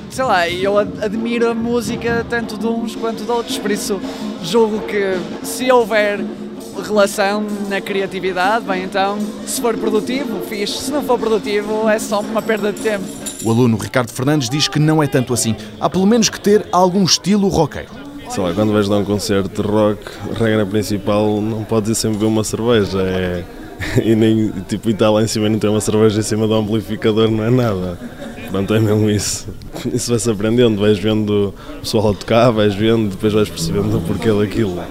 sei 0.10 0.26
lá, 0.26 0.50
eu 0.50 0.80
admiro 0.80 1.48
a 1.48 1.54
música 1.54 2.26
tanto 2.28 2.58
de 2.58 2.66
uns 2.66 2.96
quanto 2.96 3.24
de 3.24 3.30
outros, 3.30 3.60
por 3.60 3.70
isso 3.70 4.02
julgo 4.42 4.80
que 4.82 5.16
se 5.44 5.72
houver 5.72 6.20
relação 6.82 7.46
na 7.70 7.82
criatividade, 7.82 8.66
bem 8.66 8.84
então, 8.84 9.18
se 9.46 9.62
for 9.62 9.78
produtivo, 9.78 10.42
fixe, 10.42 10.78
se 10.84 10.92
não 10.92 11.04
for 11.04 11.20
produtivo, 11.20 11.88
é 11.90 12.00
só 12.00 12.20
uma 12.22 12.42
perda 12.42 12.72
de 12.72 12.82
tempo. 12.82 13.06
O 13.44 13.52
aluno 13.52 13.78
Ricardo 13.78 14.12
Fernandes 14.12 14.50
diz 14.50 14.68
que 14.68 14.80
não 14.80 15.02
é 15.02 15.08
tanto 15.08 15.34
assim. 15.34 15.56
Há 15.80 15.90
pelo 15.90 16.06
menos 16.06 16.30
que 16.30 16.40
ter 16.40 16.66
algum 16.72 17.04
estilo 17.04 17.48
roqueiro. 17.48 17.90
Sei 18.30 18.44
lá, 18.44 18.54
quando 18.54 18.74
vais 18.74 18.90
dar 18.90 18.98
um 18.98 19.06
concerto 19.06 19.62
de 19.62 19.68
rock, 19.68 20.02
regra 20.38 20.66
principal 20.66 21.40
não 21.42 21.64
podes 21.64 21.92
ir 21.92 21.96
sempre 21.96 22.18
beber 22.18 22.32
uma 22.32 22.44
cerveja. 22.44 23.02
É... 23.02 23.44
E 24.04 24.16
nem 24.16 24.50
tipo, 24.68 24.90
e 24.90 24.92
estar 24.92 25.12
lá 25.12 25.22
em 25.22 25.28
cima 25.28 25.46
e 25.46 25.50
não 25.50 25.60
ter 25.60 25.68
uma 25.68 25.80
cerveja 25.80 26.20
em 26.20 26.24
cima 26.24 26.48
do 26.48 26.56
amplificador 26.56 27.30
não 27.30 27.44
é 27.44 27.52
nada. 27.52 28.00
Pronto, 28.50 28.74
é 28.74 28.80
mesmo 28.80 29.10
isso. 29.10 29.48
Isso 29.94 30.10
vai-se 30.10 30.30
aprendendo, 30.30 30.80
vais 30.80 30.98
vendo 30.98 31.54
o 31.78 31.80
pessoal 31.80 32.10
a 32.10 32.14
tocar, 32.14 32.50
vais 32.50 32.74
vendo, 32.74 33.12
depois 33.12 33.34
vais 33.34 33.50
percebendo 33.50 33.98
o 33.98 34.02
porquê 34.02 34.32
daquilo. 34.32 34.82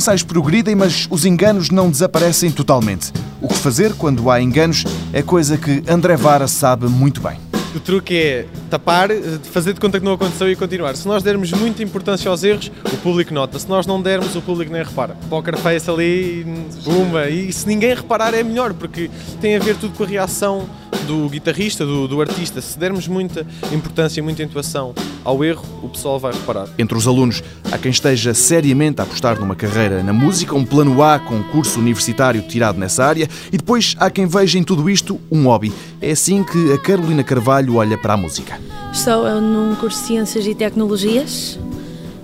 Ensaios 0.00 0.22
progridem, 0.22 0.74
mas 0.74 1.06
os 1.10 1.26
enganos 1.26 1.68
não 1.68 1.90
desaparecem 1.90 2.50
totalmente. 2.50 3.12
O 3.38 3.46
que 3.46 3.54
fazer 3.54 3.92
quando 3.92 4.30
há 4.30 4.40
enganos 4.40 4.82
é 5.12 5.20
coisa 5.20 5.58
que 5.58 5.82
André 5.86 6.16
Vara 6.16 6.48
sabe 6.48 6.86
muito 6.86 7.20
bem. 7.20 7.38
O 7.74 7.78
truque 7.78 8.16
é 8.16 8.46
tapar, 8.70 9.10
fazer 9.52 9.74
de 9.74 9.80
conta 9.80 10.00
que 10.00 10.04
não 10.04 10.14
aconteceu 10.14 10.50
e 10.50 10.56
continuar. 10.56 10.96
Se 10.96 11.06
nós 11.06 11.22
dermos 11.22 11.52
muita 11.52 11.82
importância 11.82 12.30
aos 12.30 12.42
erros, 12.42 12.72
o 12.90 12.96
público 12.96 13.32
nota. 13.32 13.58
Se 13.58 13.68
nós 13.68 13.86
não 13.86 14.00
dermos, 14.00 14.34
o 14.34 14.40
público 14.40 14.72
nem 14.72 14.82
repara. 14.82 15.14
Poker 15.28 15.56
face 15.58 15.88
ali, 15.88 16.44
bumba. 16.82 17.28
E 17.28 17.52
se 17.52 17.68
ninguém 17.68 17.94
reparar 17.94 18.32
é 18.32 18.42
melhor, 18.42 18.72
porque 18.72 19.10
tem 19.40 19.54
a 19.54 19.58
ver 19.60 19.76
tudo 19.76 19.94
com 19.96 20.02
a 20.02 20.06
reação 20.06 20.66
do 21.06 21.28
guitarrista, 21.28 21.84
do, 21.84 22.08
do 22.08 22.20
artista. 22.20 22.60
Se 22.60 22.78
dermos 22.78 23.06
muita 23.06 23.46
importância, 23.70 24.22
muita 24.22 24.42
intuação 24.42 24.94
ao 25.24 25.44
erro, 25.44 25.64
o 25.82 25.88
pessoal 25.88 26.18
vai 26.18 26.32
reparar. 26.32 26.68
Entre 26.78 26.96
os 26.96 27.06
alunos, 27.06 27.42
há 27.70 27.78
quem 27.78 27.90
esteja 27.90 28.34
seriamente 28.34 29.00
a 29.00 29.04
apostar 29.04 29.38
numa 29.38 29.54
carreira 29.54 30.02
na 30.02 30.12
música, 30.12 30.54
um 30.54 30.64
plano 30.64 31.02
A 31.02 31.18
com 31.18 31.36
um 31.36 31.42
curso 31.42 31.78
universitário 31.78 32.42
tirado 32.42 32.78
nessa 32.78 33.04
área, 33.04 33.28
e 33.52 33.56
depois 33.56 33.94
há 33.98 34.10
quem 34.10 34.26
veja 34.26 34.58
em 34.58 34.62
tudo 34.62 34.88
isto 34.88 35.20
um 35.30 35.44
hobby. 35.44 35.72
É 36.00 36.12
assim 36.12 36.42
que 36.42 36.72
a 36.72 36.78
Carolina 36.78 37.22
Carvalho 37.22 37.76
olha 37.76 37.98
para 37.98 38.14
a 38.14 38.16
música. 38.16 38.58
Estou 38.92 39.40
num 39.40 39.74
curso 39.76 40.00
de 40.00 40.06
Ciências 40.06 40.46
e 40.46 40.54
Tecnologias, 40.54 41.58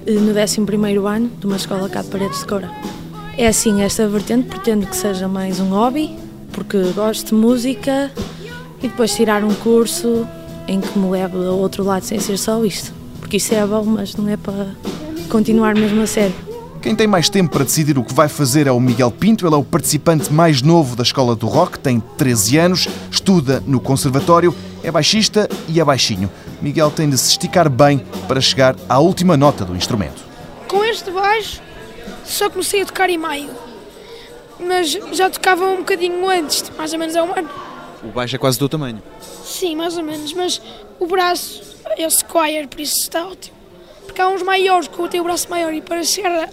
eh, 0.07 0.13
no 0.13 0.33
11º 0.33 1.07
ano, 1.07 1.31
de 1.39 1.47
uma 1.47 1.57
escola 1.57 1.89
cá 1.89 2.03
de 2.03 2.09
Paredes 2.09 2.41
de 2.41 2.47
Coura. 2.47 2.71
É 3.39 3.49
assim, 3.49 3.83
esta 3.83 4.09
vertente 4.09 4.49
pretendo 4.49 4.87
que 4.87 4.97
seja 4.97 5.29
mais 5.29 5.61
um 5.61 5.69
hobby, 5.69 6.17
porque 6.53 6.79
gosto 6.95 7.29
de 7.29 7.35
música 7.35 8.11
e 8.83 8.89
depois 8.89 9.15
tirar 9.15 9.45
um 9.45 9.55
curso 9.55 10.27
em 10.68 10.81
que 10.81 10.98
me 10.98 11.11
leve 11.11 11.37
ao 11.37 11.59
outro 11.59 11.85
lado 11.85 12.05
sem 12.05 12.18
ser 12.18 12.38
só 12.38 12.64
isto. 12.64 12.92
Porque 13.20 13.37
isso 13.37 13.55
é 13.55 13.66
bom, 13.66 13.85
mas 13.85 14.14
não 14.14 14.29
é 14.29 14.37
para 14.37 14.68
continuar 15.29 15.74
mesmo 15.74 16.00
a 16.02 16.07
sério. 16.07 16.35
Quem 16.81 16.94
tem 16.94 17.07
mais 17.09 17.29
tempo 17.29 17.50
para 17.50 17.64
decidir 17.64 17.98
o 17.98 18.05
que 18.05 18.14
vai 18.14 18.29
fazer 18.29 18.68
é 18.68 18.70
o 18.70 18.79
Miguel 18.79 19.11
Pinto. 19.11 19.44
Ele 19.44 19.55
é 19.57 19.59
o 19.59 19.64
participante 19.64 20.33
mais 20.33 20.62
novo 20.62 20.94
da 20.94 21.02
Escola 21.02 21.35
do 21.35 21.48
Rock, 21.48 21.79
tem 21.81 21.98
13 21.98 22.59
anos, 22.59 22.88
estuda 23.11 23.61
no 23.66 23.81
Conservatório, 23.81 24.55
é 24.85 24.90
baixista 24.92 25.48
e 25.66 25.81
é 25.81 25.85
baixinho. 25.85 26.31
Miguel 26.62 26.90
tem 26.92 27.11
de 27.11 27.18
se 27.18 27.31
esticar 27.31 27.68
bem 27.68 28.05
para 28.29 28.40
chegar 28.40 28.76
à 28.88 29.00
última 29.00 29.37
nota 29.37 29.64
do 29.64 29.74
instrumento. 29.74 30.24
Com 30.68 30.85
este 30.85 31.11
baixo, 31.11 31.61
só 32.24 32.48
comecei 32.48 32.83
a 32.83 32.87
tocar 32.87 33.11
em 33.11 33.18
maio, 33.18 33.50
mas 34.61 34.96
já 35.12 35.29
tocava 35.29 35.64
um 35.64 35.79
bocadinho 35.79 36.29
antes, 36.29 36.70
mais 36.79 36.92
ou 36.92 36.98
menos 37.00 37.16
há 37.16 37.24
um 37.24 37.37
ano. 37.37 37.48
O 38.05 38.09
baixo 38.09 38.37
é 38.37 38.38
quase 38.38 38.61
do 38.61 38.68
tamanho. 38.68 39.02
Sim, 39.59 39.75
mais 39.75 39.97
ou 39.97 40.05
menos, 40.05 40.35
mas 40.35 40.61
o 41.01 41.07
braço 41.07 41.62
é 41.97 42.07
o 42.07 42.11
Squire, 42.11 42.66
por 42.66 42.79
isso 42.79 43.01
está 43.01 43.27
ótimo. 43.27 43.57
porque 44.05 44.21
há 44.21 44.29
uns 44.29 44.42
maiores 44.42 44.87
que 44.87 44.99
eu 44.99 45.09
tenho 45.09 45.23
o 45.23 45.27
braço 45.27 45.49
maior 45.49 45.73
e 45.73 45.81
para 45.81 46.03
chegar 46.05 46.51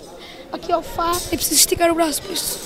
aqui 0.53 0.71
ao 0.71 0.81
Fá 0.81 1.11
é 1.29 1.35
preciso 1.35 1.59
esticar 1.59 1.91
o 1.91 1.95
braço, 1.95 2.21
por 2.21 2.31
isso 2.31 2.57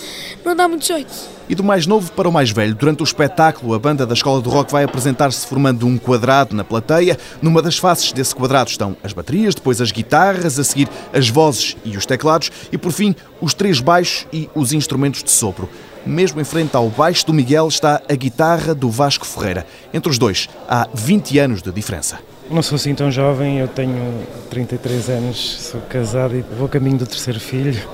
não 0.46 0.56
dá 0.56 0.68
muito 0.68 0.86
jeito. 0.86 1.12
E 1.50 1.56
do 1.56 1.64
mais 1.64 1.88
novo 1.88 2.12
para 2.12 2.30
o 2.30 2.32
mais 2.32 2.52
velho, 2.52 2.76
durante 2.76 3.02
o 3.02 3.04
espetáculo, 3.04 3.74
a 3.74 3.80
banda 3.80 4.06
da 4.06 4.14
Escola 4.14 4.40
do 4.40 4.50
Rock 4.52 4.72
vai 4.72 4.84
apresentar-se 4.84 5.48
formando 5.48 5.88
um 5.88 5.98
quadrado 5.98 6.56
na 6.56 6.64
plateia. 6.64 7.18
Numa 7.42 7.62
das 7.62 7.80
faces 7.80 8.12
desse 8.12 8.36
quadrado 8.36 8.70
estão 8.70 8.96
as 9.04 9.14
baterias, 9.14 9.56
depois 9.56 9.82
as 9.82 9.92
guitarras, 9.92 10.60
a 10.60 10.64
seguir 10.64 10.88
as 11.12 11.30
vozes 11.30 11.76
e 11.84 11.98
os 11.98 12.06
teclados 12.06 12.52
e, 12.72 12.78
por 12.78 12.92
fim, 12.92 13.16
os 13.42 13.54
três 13.56 13.80
baixos 13.80 14.28
e 14.32 14.50
os 14.54 14.72
instrumentos 14.72 15.24
de 15.24 15.32
sopro. 15.32 15.68
Mesmo 16.08 16.40
em 16.40 16.44
frente 16.46 16.74
ao 16.74 16.90
baixo 16.90 17.26
do 17.26 17.34
Miguel 17.34 17.68
está 17.68 18.02
a 18.10 18.16
guitarra 18.16 18.74
do 18.74 18.90
Vasco 18.90 19.26
Ferreira. 19.26 19.68
Entre 19.94 20.10
os 20.10 20.18
dois 20.18 20.48
há 20.68 20.88
20 20.94 21.38
anos 21.38 21.62
de 21.62 21.70
diferença. 21.70 22.20
Não 22.50 22.62
sou 22.62 22.78
assim 22.78 22.96
tão 22.96 23.12
jovem, 23.12 23.60
eu 23.60 23.68
tenho 23.68 24.26
33 24.50 25.10
anos, 25.10 25.70
sou 25.70 25.82
casado 25.82 26.34
e 26.34 26.42
vou 26.58 26.70
caminho 26.70 26.98
do 26.98 27.06
terceiro 27.06 27.42
filho. 27.42 27.78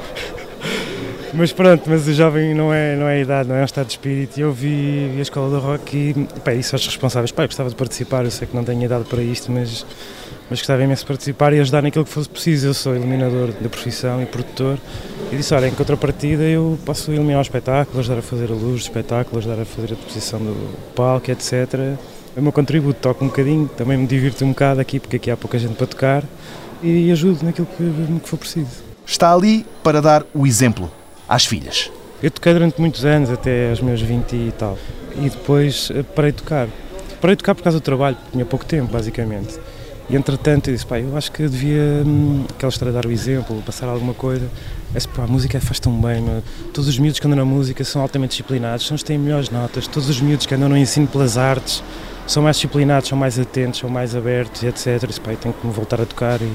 Mas 1.36 1.52
pronto, 1.52 1.90
mas 1.90 2.08
o 2.08 2.14
jovem 2.14 2.54
não 2.54 2.72
é, 2.72 2.96
não 2.96 3.08
é 3.08 3.16
a 3.16 3.20
idade, 3.20 3.50
não 3.50 3.56
é 3.56 3.62
um 3.62 3.66
estado 3.66 3.88
de 3.88 3.94
espírito. 3.94 4.40
Eu 4.40 4.54
vi, 4.54 5.10
vi 5.14 5.18
a 5.18 5.22
escola 5.24 5.50
do 5.50 5.60
rock 5.60 5.98
e, 5.98 6.14
pá, 6.42 6.54
isso 6.54 6.76
aos 6.76 6.86
responsáveis, 6.86 7.32
pá, 7.32 7.48
gostava 7.48 7.70
de 7.70 7.76
participar, 7.76 8.24
eu 8.24 8.30
sei 8.30 8.48
que 8.48 8.56
não 8.56 8.64
tenho 8.64 8.84
idade 8.84 9.06
para 9.06 9.24
isto, 9.24 9.52
mas, 9.52 9.84
mas 10.50 10.60
gostava 10.60 10.84
imenso 10.84 11.02
de 11.02 11.08
participar 11.08 11.54
e 11.54 11.60
ajudar 11.60 11.82
naquilo 11.82 12.06
que 12.06 12.12
fosse 12.12 12.30
preciso. 12.30 12.68
Eu 12.68 12.74
sou 12.74 12.96
iluminador 12.96 13.52
da 13.54 13.70
profissão 13.70 14.22
e 14.22 14.26
produtor 14.26 14.78
e 15.32 15.36
disse, 15.36 15.54
olha, 15.54 15.68
em 15.68 15.74
contrapartida 15.74 16.44
eu 16.44 16.78
posso 16.86 17.12
iluminar 17.12 17.40
o 17.40 17.42
espetáculo, 17.42 18.00
ajudar 18.00 18.20
a 18.20 18.22
fazer 18.22 18.52
a 18.52 18.54
luz 18.54 18.82
do 18.82 18.84
espetáculo, 18.84 19.40
ajudar 19.40 19.62
a 19.62 19.66
fazer 19.66 19.94
a 19.94 19.96
deposição 19.96 20.40
do 20.40 20.94
palco, 20.96 21.32
etc. 21.32 21.54
É 22.36 22.40
o 22.40 22.42
meu 22.42 22.52
contributo, 22.52 23.00
toco 23.00 23.24
um 23.24 23.28
bocadinho, 23.28 23.68
também 23.78 23.98
me 23.98 24.08
divirto 24.08 24.44
um 24.44 24.50
bocado 24.50 24.82
aqui, 24.82 25.00
porque 25.00 25.18
aqui 25.18 25.32
há 25.32 25.38
pouca 25.38 25.58
gente 25.60 25.76
para 25.76 25.88
tocar 25.88 26.24
e 26.82 27.12
ajudo 27.12 27.44
naquilo 27.46 27.68
que, 27.68 27.84
no 27.84 28.20
que 28.20 28.28
for 28.28 28.38
preciso. 28.38 28.84
Está 29.06 29.34
ali 29.34 29.66
para 29.84 30.02
dar 30.02 30.26
o 30.34 30.46
exemplo 30.46 30.92
às 31.28 31.46
filhas. 31.46 31.92
Eu 32.22 32.32
toquei 32.32 32.54
durante 32.54 32.80
muitos 32.80 33.04
anos, 33.06 33.30
até 33.30 33.70
aos 33.70 33.82
meus 33.82 34.02
20 34.02 34.34
e 34.34 34.54
tal, 34.58 34.78
e 35.18 35.30
depois 35.30 35.92
eh, 35.94 36.04
parei 36.04 36.32
de 36.32 36.38
tocar. 36.38 36.68
Parei 37.20 37.36
de 37.36 37.40
tocar 37.40 37.56
por 37.56 37.64
causa 37.64 37.80
do 37.80 37.82
trabalho, 37.82 38.16
porque 38.16 38.32
tinha 38.32 38.46
pouco 38.46 38.66
tempo, 38.66 38.92
basicamente. 38.92 39.60
E 40.10 40.16
entretanto 40.16 40.70
eu 40.70 40.74
disse, 40.74 40.86
pá, 40.86 41.00
eu 41.00 41.16
acho 41.16 41.32
que 41.32 41.48
devia, 41.48 42.04
aquela 42.50 42.70
história 42.70 42.94
dar 42.94 43.06
o 43.06 43.12
exemplo, 43.12 43.62
passar 43.66 43.88
alguma 43.88 44.14
coisa. 44.14 44.50
Esse, 44.94 45.08
pá, 45.08 45.24
a 45.24 45.28
música 45.28 45.60
faz 45.62 45.80
tão 45.80 45.94
bem, 46.00 46.22
meu. 46.22 46.44
Todos 46.74 46.88
os 46.90 47.00
miúdos 47.00 47.20
que 47.20 47.26
andam 47.26 47.38
na 47.38 47.46
música 47.46 47.84
são 47.84 48.02
altamente 48.02 48.32
disciplinados, 48.32 48.86
são 48.86 48.96
os 48.96 49.02
que 49.02 49.08
têm 49.08 49.18
melhores 49.18 49.50
notas. 49.50 49.88
Todos 49.88 50.10
os 50.10 50.20
miúdos 50.20 50.46
que 50.46 50.54
andam 50.54 50.70
no 50.70 50.78
ensino 50.78 51.08
pelas 51.08 51.38
artes 51.38 51.82
são 52.28 52.44
mais 52.44 52.58
disciplinados, 52.58 53.10
são 53.10 53.18
mais 53.18 53.40
atentos, 53.40 53.80
são 53.80 53.90
mais 53.90 54.16
abertos, 54.16 54.64
etc. 54.64 55.08
Disse, 55.08 55.22
pá, 55.22 55.32
eu 55.32 55.38
tenho 55.38 55.54
que 55.54 55.66
me 55.66 55.74
voltar 55.74 56.02
a 56.02 56.06
tocar 56.06 56.42
e 56.42 56.52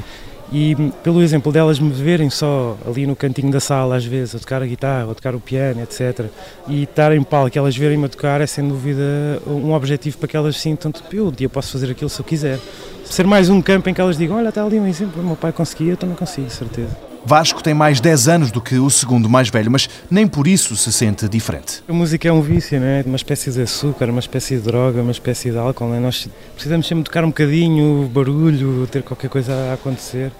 e 0.52 0.74
pelo 1.02 1.22
exemplo 1.22 1.52
delas 1.52 1.78
me 1.78 1.90
verem 1.90 2.30
só 2.30 2.76
ali 2.86 3.06
no 3.06 3.14
cantinho 3.14 3.50
da 3.50 3.60
sala, 3.60 3.96
às 3.96 4.04
vezes, 4.04 4.34
a 4.34 4.38
tocar 4.38 4.62
a 4.62 4.66
guitarra, 4.66 5.10
a 5.10 5.14
tocar 5.14 5.34
o 5.34 5.40
piano, 5.40 5.82
etc. 5.82 6.26
E 6.66 6.84
estar 6.84 7.14
em 7.14 7.22
palco 7.22 7.58
elas 7.58 7.76
verem-me 7.76 8.06
a 8.06 8.08
tocar 8.08 8.40
é 8.40 8.46
sem 8.46 8.66
dúvida 8.66 9.02
um 9.46 9.72
objetivo 9.72 10.16
para 10.18 10.28
que 10.28 10.36
elas 10.36 10.56
sintam, 10.56 10.90
tipo, 10.90 11.14
eu 11.14 11.30
dia 11.30 11.48
posso 11.48 11.72
fazer 11.72 11.90
aquilo 11.90 12.08
se 12.08 12.20
eu 12.20 12.24
quiser. 12.24 12.58
Ser 13.04 13.26
mais 13.26 13.48
um 13.48 13.60
campo 13.62 13.88
em 13.88 13.94
que 13.94 14.00
elas 14.00 14.16
digam, 14.16 14.36
olha, 14.36 14.48
está 14.48 14.64
ali 14.64 14.78
um 14.78 14.86
exemplo, 14.86 15.22
meu 15.22 15.36
pai 15.36 15.52
conseguia, 15.52 15.92
eu 15.92 15.96
também 15.96 16.16
consigo, 16.16 16.50
certeza. 16.50 17.07
Vasco 17.24 17.62
tem 17.62 17.74
mais 17.74 18.00
10 18.00 18.28
anos 18.28 18.50
do 18.50 18.60
que 18.60 18.76
o 18.76 18.88
segundo 18.90 19.28
mais 19.28 19.48
velho, 19.48 19.70
mas 19.70 19.88
nem 20.10 20.26
por 20.26 20.46
isso 20.46 20.76
se 20.76 20.92
sente 20.92 21.28
diferente. 21.28 21.82
A 21.88 21.92
música 21.92 22.28
é 22.28 22.32
um 22.32 22.40
vício, 22.40 22.78
não 22.80 22.86
é? 22.86 23.02
Uma 23.04 23.16
espécie 23.16 23.50
de 23.50 23.62
açúcar, 23.62 24.08
uma 24.10 24.20
espécie 24.20 24.56
de 24.56 24.62
droga, 24.62 25.02
uma 25.02 25.12
espécie 25.12 25.50
de 25.50 25.58
álcool. 25.58 25.94
É? 25.94 26.00
Nós 26.00 26.28
precisamos 26.54 26.86
sempre 26.86 27.04
tocar 27.04 27.24
um 27.24 27.28
bocadinho, 27.28 28.08
barulho, 28.12 28.86
ter 28.86 29.02
qualquer 29.02 29.28
coisa 29.28 29.52
a 29.70 29.74
acontecer. 29.74 30.32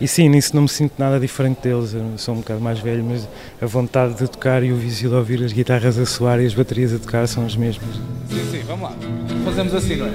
E 0.00 0.08
sim, 0.08 0.28
nisso 0.28 0.54
não 0.54 0.62
me 0.62 0.68
sinto 0.68 0.94
nada 0.98 1.20
diferente 1.20 1.60
deles. 1.62 1.94
Eu 1.94 2.04
sou 2.16 2.34
um 2.34 2.38
bocado 2.38 2.60
mais 2.60 2.80
velho, 2.80 3.04
mas 3.04 3.28
a 3.62 3.66
vontade 3.66 4.14
de 4.14 4.28
tocar 4.28 4.62
e 4.62 4.72
o 4.72 4.76
vício 4.76 5.08
de 5.08 5.14
ouvir 5.14 5.42
as 5.44 5.52
guitarras 5.52 5.98
a 5.98 6.04
soar 6.04 6.40
e 6.40 6.46
as 6.46 6.54
baterias 6.54 6.92
a 6.92 6.98
tocar 6.98 7.26
são 7.28 7.46
as 7.46 7.56
mesmas. 7.56 7.94
Sim, 8.28 8.50
sim, 8.50 8.62
vamos 8.66 8.90
lá. 8.90 8.96
Fazemos 9.44 9.74
assim, 9.74 9.96
não 9.96 10.06
é? 10.06 10.14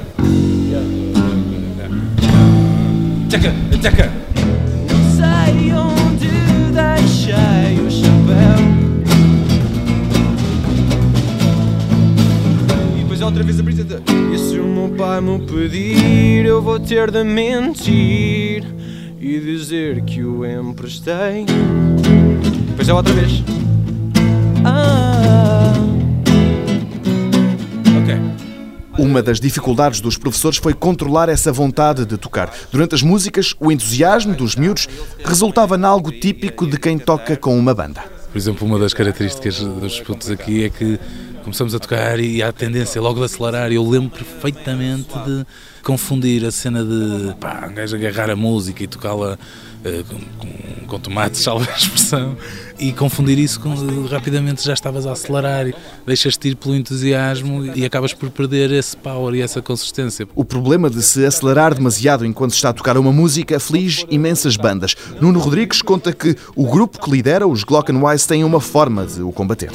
Tchaca, 3.30 3.54
tchaca. 3.82 4.39
E 12.96 13.02
depois 13.02 13.22
outra 13.22 13.44
vez 13.44 13.60
a 13.60 13.64
brisa 13.64 13.86
E 14.34 14.38
se 14.38 14.60
o 14.60 14.66
meu 14.66 14.90
pai 14.98 15.22
me 15.22 15.40
pedir, 15.40 16.46
eu 16.46 16.62
vou 16.62 16.80
ter 16.80 17.12
de 17.12 17.24
mentir 17.24 18.64
e 19.20 19.40
dizer 19.40 20.02
que 20.02 20.24
o 20.24 20.46
emprestei. 20.46 21.46
Depois 22.70 22.88
é 22.88 22.94
outra 22.94 23.14
vez. 23.14 23.44
Ah. 24.64 24.99
Uma 29.00 29.24
das 29.24 29.40
dificuldades 29.40 30.02
dos 30.02 30.18
professores 30.18 30.58
foi 30.58 30.74
controlar 30.74 31.30
essa 31.30 31.54
vontade 31.54 32.06
de 32.06 32.18
tocar. 32.18 32.54
Durante 32.70 32.96
as 32.96 33.02
músicas, 33.02 33.56
o 33.58 33.72
entusiasmo 33.72 34.36
dos 34.36 34.58
miúdos 34.58 34.90
resultava 35.24 35.78
em 35.78 35.86
algo 35.86 36.12
típico 36.12 36.68
de 36.68 36.78
quem 36.78 37.00
toca 37.00 37.38
com 37.38 37.58
uma 37.58 37.74
banda. 37.74 38.04
Por 38.30 38.38
exemplo, 38.38 38.68
uma 38.68 38.78
das 38.78 38.94
características 38.94 39.62
dos 39.62 40.02
putos 40.02 40.30
aqui 40.30 40.66
é 40.66 40.70
que 40.70 41.00
começamos 41.46 41.74
a 41.74 41.80
tocar 41.80 42.20
e 42.20 42.44
há 42.44 42.50
a 42.50 42.52
tendência 42.52 43.02
logo 43.02 43.20
de 43.20 43.26
acelerar. 43.28 43.72
Eu 43.72 43.88
lembro 43.90 44.10
perfeitamente 44.10 45.18
de 45.26 45.46
confundir 45.82 46.46
a 46.46 46.52
cena 46.52 46.84
de 46.84 47.34
pá, 47.40 47.70
um 47.72 47.74
gajo 47.74 47.96
agarrar 47.96 48.30
a 48.30 48.36
música 48.36 48.84
e 48.84 48.88
tocá-la 48.88 49.40
com, 50.08 50.20
com, 50.38 50.88
com 50.88 51.00
tomates, 51.00 51.42
salva 51.44 51.70
a 51.72 51.76
expressão, 51.76 52.36
e 52.80 52.92
confundir 52.92 53.38
isso 53.38 53.60
com 53.60 53.74
rapidamente 54.08 54.64
já 54.64 54.74
estavas 54.74 55.06
a 55.06 55.12
acelerar, 55.12 55.66
deixas-te 56.06 56.50
ir 56.50 56.56
pelo 56.56 56.76
entusiasmo 56.76 57.66
e 57.76 57.86
acabas 57.86 58.14
por 58.14 58.30
perder 58.30 58.72
esse 58.72 58.96
power 58.96 59.36
e 59.36 59.42
essa 59.42 59.62
consistência. 59.62 60.28
O 60.36 60.46
problema 60.46 60.90
de 60.90 61.02
se 61.02 61.26
acelerar 61.26 61.74
demasiado 61.74 62.26
enquanto 62.26 62.54
está 62.54 62.70
a 62.70 62.74
tocar 62.74 62.98
uma 62.98 63.12
música 63.12 63.58
aflige 63.58 64.06
imensas 64.10 64.56
bandas. 64.56 64.96
Nuno 65.22 65.40
Rodrigues 65.40 65.82
conta 65.82 66.14
que 66.14 66.36
o 66.56 66.66
grupo 66.66 67.00
que 67.00 67.12
lidera, 67.12 67.48
os 67.48 67.64
Glockenwise, 67.64 68.28
tem 68.28 68.44
uma 68.44 68.62
forma 68.62 69.06
de 69.06 69.22
o 69.22 69.32
combater. 69.32 69.72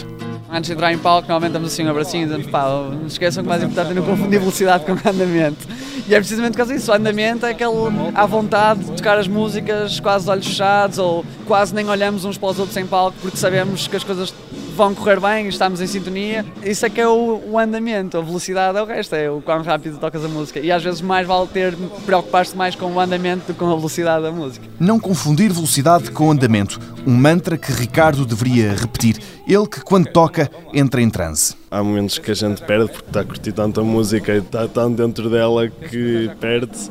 Antes 0.50 0.68
de 0.68 0.74
entrar 0.74 0.92
em 0.92 0.98
palco, 0.98 1.26
normalmente 1.26 1.52
damos 1.52 1.72
assim 1.72 1.84
um 1.84 1.90
abracinho 1.90 2.26
dizemos, 2.26 2.46
pá, 2.46 2.64
não 2.68 3.06
esqueçam 3.06 3.42
que 3.42 3.48
o 3.48 3.50
mais 3.50 3.62
importante 3.62 3.90
é 3.90 3.94
não 3.94 4.02
confundir 4.02 4.38
velocidade 4.38 4.84
com 4.84 4.92
andamento. 4.92 5.66
E 6.06 6.14
é 6.14 6.18
precisamente 6.18 6.52
por 6.52 6.58
causa 6.58 6.74
disso, 6.74 6.90
o 6.90 6.94
andamento 6.94 7.46
é 7.46 7.50
aquele 7.50 7.72
à 8.14 8.26
vontade 8.26 8.84
de 8.84 8.92
tocar 8.92 9.18
as 9.18 9.26
músicas 9.26 9.98
quase 10.00 10.26
de 10.26 10.30
olhos 10.30 10.46
fechados 10.46 10.98
ou 10.98 11.24
quase 11.46 11.74
nem 11.74 11.88
olhamos 11.88 12.24
uns 12.24 12.36
para 12.36 12.50
os 12.50 12.58
outros 12.58 12.76
em 12.76 12.86
palco 12.86 13.16
porque 13.22 13.38
sabemos 13.38 13.88
que 13.88 13.96
as 13.96 14.04
coisas 14.04 14.34
vão 14.74 14.94
correr 14.94 15.20
bem, 15.20 15.48
estamos 15.48 15.80
em 15.80 15.86
sintonia. 15.86 16.44
Isso 16.64 16.84
é 16.84 16.90
que 16.90 17.00
é 17.00 17.06
o, 17.06 17.40
o, 17.46 17.58
andamento, 17.58 18.18
a 18.18 18.20
velocidade 18.20 18.76
é 18.76 18.82
o 18.82 18.84
resto, 18.84 19.14
é 19.14 19.30
o 19.30 19.40
quão 19.40 19.62
rápido 19.62 19.98
tocas 19.98 20.24
a 20.24 20.28
música. 20.28 20.60
E 20.60 20.70
às 20.70 20.82
vezes 20.82 21.00
mais 21.00 21.26
vale 21.26 21.46
ter 21.46 21.76
preocupar-se 22.04 22.56
mais 22.56 22.74
com 22.74 22.92
o 22.92 23.00
andamento 23.00 23.46
do 23.46 23.52
que 23.54 23.58
com 23.58 23.70
a 23.70 23.76
velocidade 23.76 24.22
da 24.22 24.32
música. 24.32 24.66
Não 24.78 24.98
confundir 24.98 25.52
velocidade 25.52 26.10
com 26.10 26.30
andamento, 26.30 26.80
um 27.06 27.14
mantra 27.14 27.56
que 27.56 27.72
Ricardo 27.72 28.26
deveria 28.26 28.74
repetir. 28.74 29.18
Ele 29.46 29.66
que 29.66 29.80
quando 29.80 30.06
toca 30.06 30.50
entra 30.72 31.00
em 31.00 31.08
transe. 31.08 31.54
Há 31.70 31.82
momentos 31.82 32.18
que 32.18 32.30
a 32.30 32.34
gente 32.34 32.62
perde 32.62 32.90
porque 32.90 33.08
está 33.08 33.20
a 33.20 33.24
curtir 33.24 33.52
tanta 33.52 33.82
música 33.82 34.32
e 34.34 34.38
está 34.38 34.66
tão 34.66 34.92
dentro 34.92 35.30
dela 35.30 35.68
que 35.68 36.30
perde-se. 36.40 36.90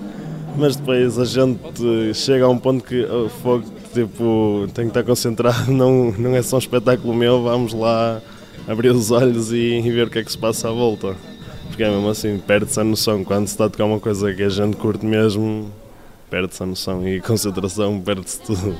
Mas 0.55 0.75
depois 0.75 1.17
a 1.17 1.25
gente 1.25 2.13
chega 2.13 2.45
a 2.45 2.49
um 2.49 2.57
ponto 2.57 2.83
que 2.83 3.03
oh, 3.05 3.27
fogo, 3.41 3.65
tipo, 3.93 4.67
tenho 4.73 4.89
que 4.89 4.99
estar 4.99 5.03
concentrado, 5.03 5.69
não, 5.71 6.11
não 6.11 6.35
é 6.35 6.41
só 6.41 6.57
um 6.57 6.59
espetáculo 6.59 7.13
meu, 7.13 7.43
vamos 7.43 7.73
lá 7.73 8.21
abrir 8.67 8.89
os 8.89 9.11
olhos 9.11 9.51
e, 9.51 9.79
e 9.79 9.91
ver 9.91 10.07
o 10.07 10.09
que 10.09 10.19
é 10.19 10.23
que 10.23 10.31
se 10.31 10.37
passa 10.37 10.69
à 10.69 10.71
volta. 10.71 11.15
Porque 11.67 11.83
é 11.83 11.89
mesmo 11.89 12.09
assim, 12.09 12.37
perde-se 12.37 12.79
a 12.79 12.83
noção. 12.83 13.23
Quando 13.23 13.47
se 13.47 13.53
está 13.53 13.65
a 13.65 13.69
tocar 13.69 13.85
uma 13.85 13.99
coisa 13.99 14.31
que 14.33 14.43
a 14.43 14.49
gente 14.49 14.77
curte 14.77 15.05
mesmo, 15.05 15.71
perde-se 16.29 16.61
a 16.61 16.65
noção 16.65 17.07
e 17.07 17.19
concentração, 17.19 17.99
perde-se 17.99 18.39
tudo. 18.41 18.77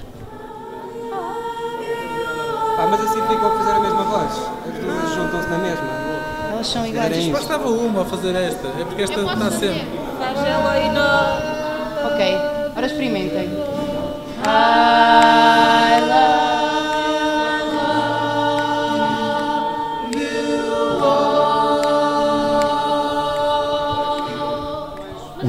Ah, 2.78 2.88
mas 2.90 3.02
assim 3.02 3.22
ficam 3.22 3.48
a 3.48 3.58
fazer 3.58 3.72
a 3.72 3.80
mesma 3.80 4.04
voz. 4.04 4.32
As 4.68 4.80
duas 4.80 5.16
juntam-se 5.16 5.50
na 5.50 5.58
mesma. 5.58 5.88
Elas 6.52 6.68
são 6.68 6.86
iguais. 6.86 7.28
Bastava 7.30 7.70
uma 7.70 8.02
a 8.02 8.06
fazer 8.06 8.36
esta, 8.36 8.68
é 8.68 8.86
porque 8.86 9.02
esta 9.02 9.20
está 9.22 9.52
sempre. 9.52 9.88
Faz 10.20 10.38
ela 10.46 10.72
aí 10.72 10.90
no. 10.90 12.14
Ok, 12.14 12.36
agora 12.72 12.86
experimentem. 12.86 13.50
I 14.46 14.93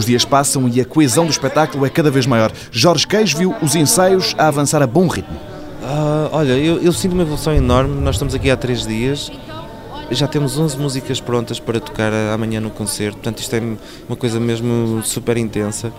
Os 0.04 0.06
dias 0.06 0.24
passam 0.26 0.68
e 0.68 0.82
a 0.82 0.84
coesão 0.84 1.24
do 1.24 1.30
espetáculo 1.30 1.86
é 1.86 1.88
cada 1.88 2.10
vez 2.10 2.26
maior. 2.26 2.52
Jorge 2.70 3.06
Queijo 3.06 3.38
viu 3.38 3.54
os 3.62 3.74
ensaios 3.74 4.34
a 4.36 4.48
avançar 4.48 4.82
a 4.82 4.86
bom 4.86 5.06
ritmo. 5.06 5.34
Uh, 5.34 6.28
olha, 6.30 6.52
eu, 6.52 6.76
eu, 6.82 6.92
sinto 6.92 7.14
uma 7.14 7.22
evolução 7.22 7.54
enorme. 7.54 8.02
Nós 8.02 8.16
estamos 8.16 8.34
aqui 8.34 8.50
há 8.50 8.56
três 8.56 8.86
dias. 8.86 9.32
Já 10.10 10.26
temos 10.28 10.58
11 10.58 10.76
músicas 10.76 11.22
prontas 11.22 11.58
para 11.58 11.80
tocar 11.80 12.12
amanhã 12.34 12.60
no 12.60 12.68
concerto. 12.68 13.16
Portanto, 13.16 13.38
isto 13.38 13.56
é 13.56 13.62
uma 14.06 14.14
coisa 14.14 14.38
mesmo 14.38 15.02
super 15.02 15.38
intensa. 15.38 15.90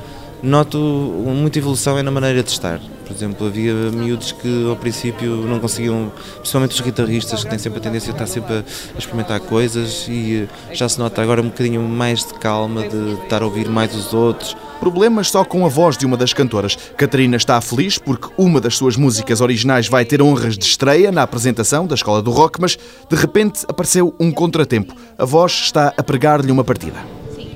noto 0.43 0.77
muita 0.77 1.57
evolução 1.57 1.97
é 1.97 2.03
na 2.03 2.11
maneira 2.11 2.43
de 2.43 2.51
estar. 2.51 2.79
Por 3.05 3.15
exemplo, 3.15 3.47
havia 3.47 3.73
miúdos 3.91 4.31
que 4.31 4.67
ao 4.67 4.75
princípio 4.75 5.35
não 5.47 5.59
conseguiam, 5.59 6.11
principalmente 6.39 6.71
os 6.71 6.81
guitarristas 6.81 7.43
que 7.43 7.49
têm 7.49 7.59
sempre 7.59 7.79
a 7.79 7.81
tendência 7.81 8.11
a 8.11 8.13
estar 8.13 8.27
sempre 8.27 8.55
a 8.55 8.97
experimentar 8.97 9.39
coisas 9.39 10.07
e 10.09 10.47
eh, 10.49 10.73
já 10.73 10.89
se 10.89 10.97
nota 10.97 11.21
agora 11.21 11.41
um 11.41 11.49
bocadinho 11.49 11.81
mais 11.81 12.25
de 12.25 12.33
calma, 12.33 12.87
de 12.87 13.13
estar 13.23 13.41
a 13.43 13.45
ouvir 13.45 13.69
mais 13.69 13.95
os 13.95 14.13
outros. 14.13 14.55
Problemas 14.79 15.29
só 15.29 15.45
com 15.45 15.65
a 15.65 15.69
voz 15.69 15.97
de 15.97 16.05
uma 16.05 16.17
das 16.17 16.33
cantoras. 16.33 16.75
Catarina 16.97 17.37
está 17.37 17.59
feliz 17.61 17.97
porque 17.97 18.27
uma 18.37 18.59
das 18.59 18.75
suas 18.75 18.97
músicas 18.97 19.39
originais 19.39 19.87
vai 19.87 20.03
ter 20.03 20.21
honras 20.21 20.57
de 20.57 20.65
estreia 20.65 21.11
na 21.11 21.21
apresentação 21.21 21.87
da 21.87 21.95
Escola 21.95 22.21
do 22.21 22.31
Rock, 22.31 22.59
mas 22.59 22.77
de 23.09 23.15
repente 23.15 23.65
apareceu 23.67 24.13
um 24.19 24.31
contratempo. 24.31 24.95
A 25.17 25.25
voz 25.25 25.51
está 25.51 25.93
a 25.95 26.03
pregar-lhe 26.03 26.51
uma 26.51 26.63
partida. 26.63 26.97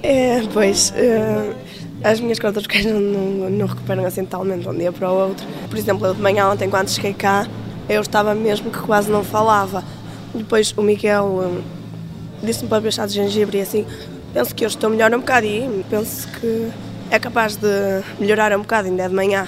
É, 0.02 0.42
pois, 0.54 0.94
eh, 0.96 1.54
as 2.04 2.20
minhas 2.20 2.40
cordas 2.40 2.64
vocais 2.64 2.86
não, 2.86 3.00
não, 3.00 3.50
não 3.50 3.66
recuperam 3.66 4.06
assim 4.06 4.24
totalmente 4.24 4.62
de 4.62 4.70
um 4.70 4.78
dia 4.78 4.92
para 4.92 5.12
o 5.12 5.30
outro. 5.30 5.46
Por 5.70 5.78
exemplo, 5.78 6.08
eu 6.08 6.14
de 6.14 6.22
manhã 6.22 6.48
ontem, 6.50 6.70
quando 6.70 6.90
cheguei 6.90 7.14
cá, 7.14 7.48
eu 7.88 8.02
estava 8.02 8.34
mesmo 8.34 8.72
que 8.72 8.80
quase 8.80 9.12
não 9.12 9.24
falava. 9.24 9.84
Depois 10.34 10.74
o 10.78 10.82
Miguel 10.82 11.42
eh, 11.44 11.62
disse-me 12.44 12.70
para 12.70 12.80
deixar 12.80 13.08
de 13.08 13.14
gengibre 13.14 13.58
e 13.58 13.62
assim, 13.62 13.86
penso 14.34 14.54
que 14.54 14.64
eu 14.64 14.68
estou 14.68 14.90
melhor 14.90 15.14
um 15.14 15.20
bocado 15.20 15.46
e 15.46 15.86
penso 15.90 16.28
que 16.40 16.70
é 17.10 17.20
capaz 17.20 17.56
de 17.56 17.68
melhorar 18.20 18.56
um 18.56 18.62
bocado, 18.62 18.88
ainda 18.88 19.04
é 19.04 19.10
de 19.10 19.16
manhã. 19.16 19.48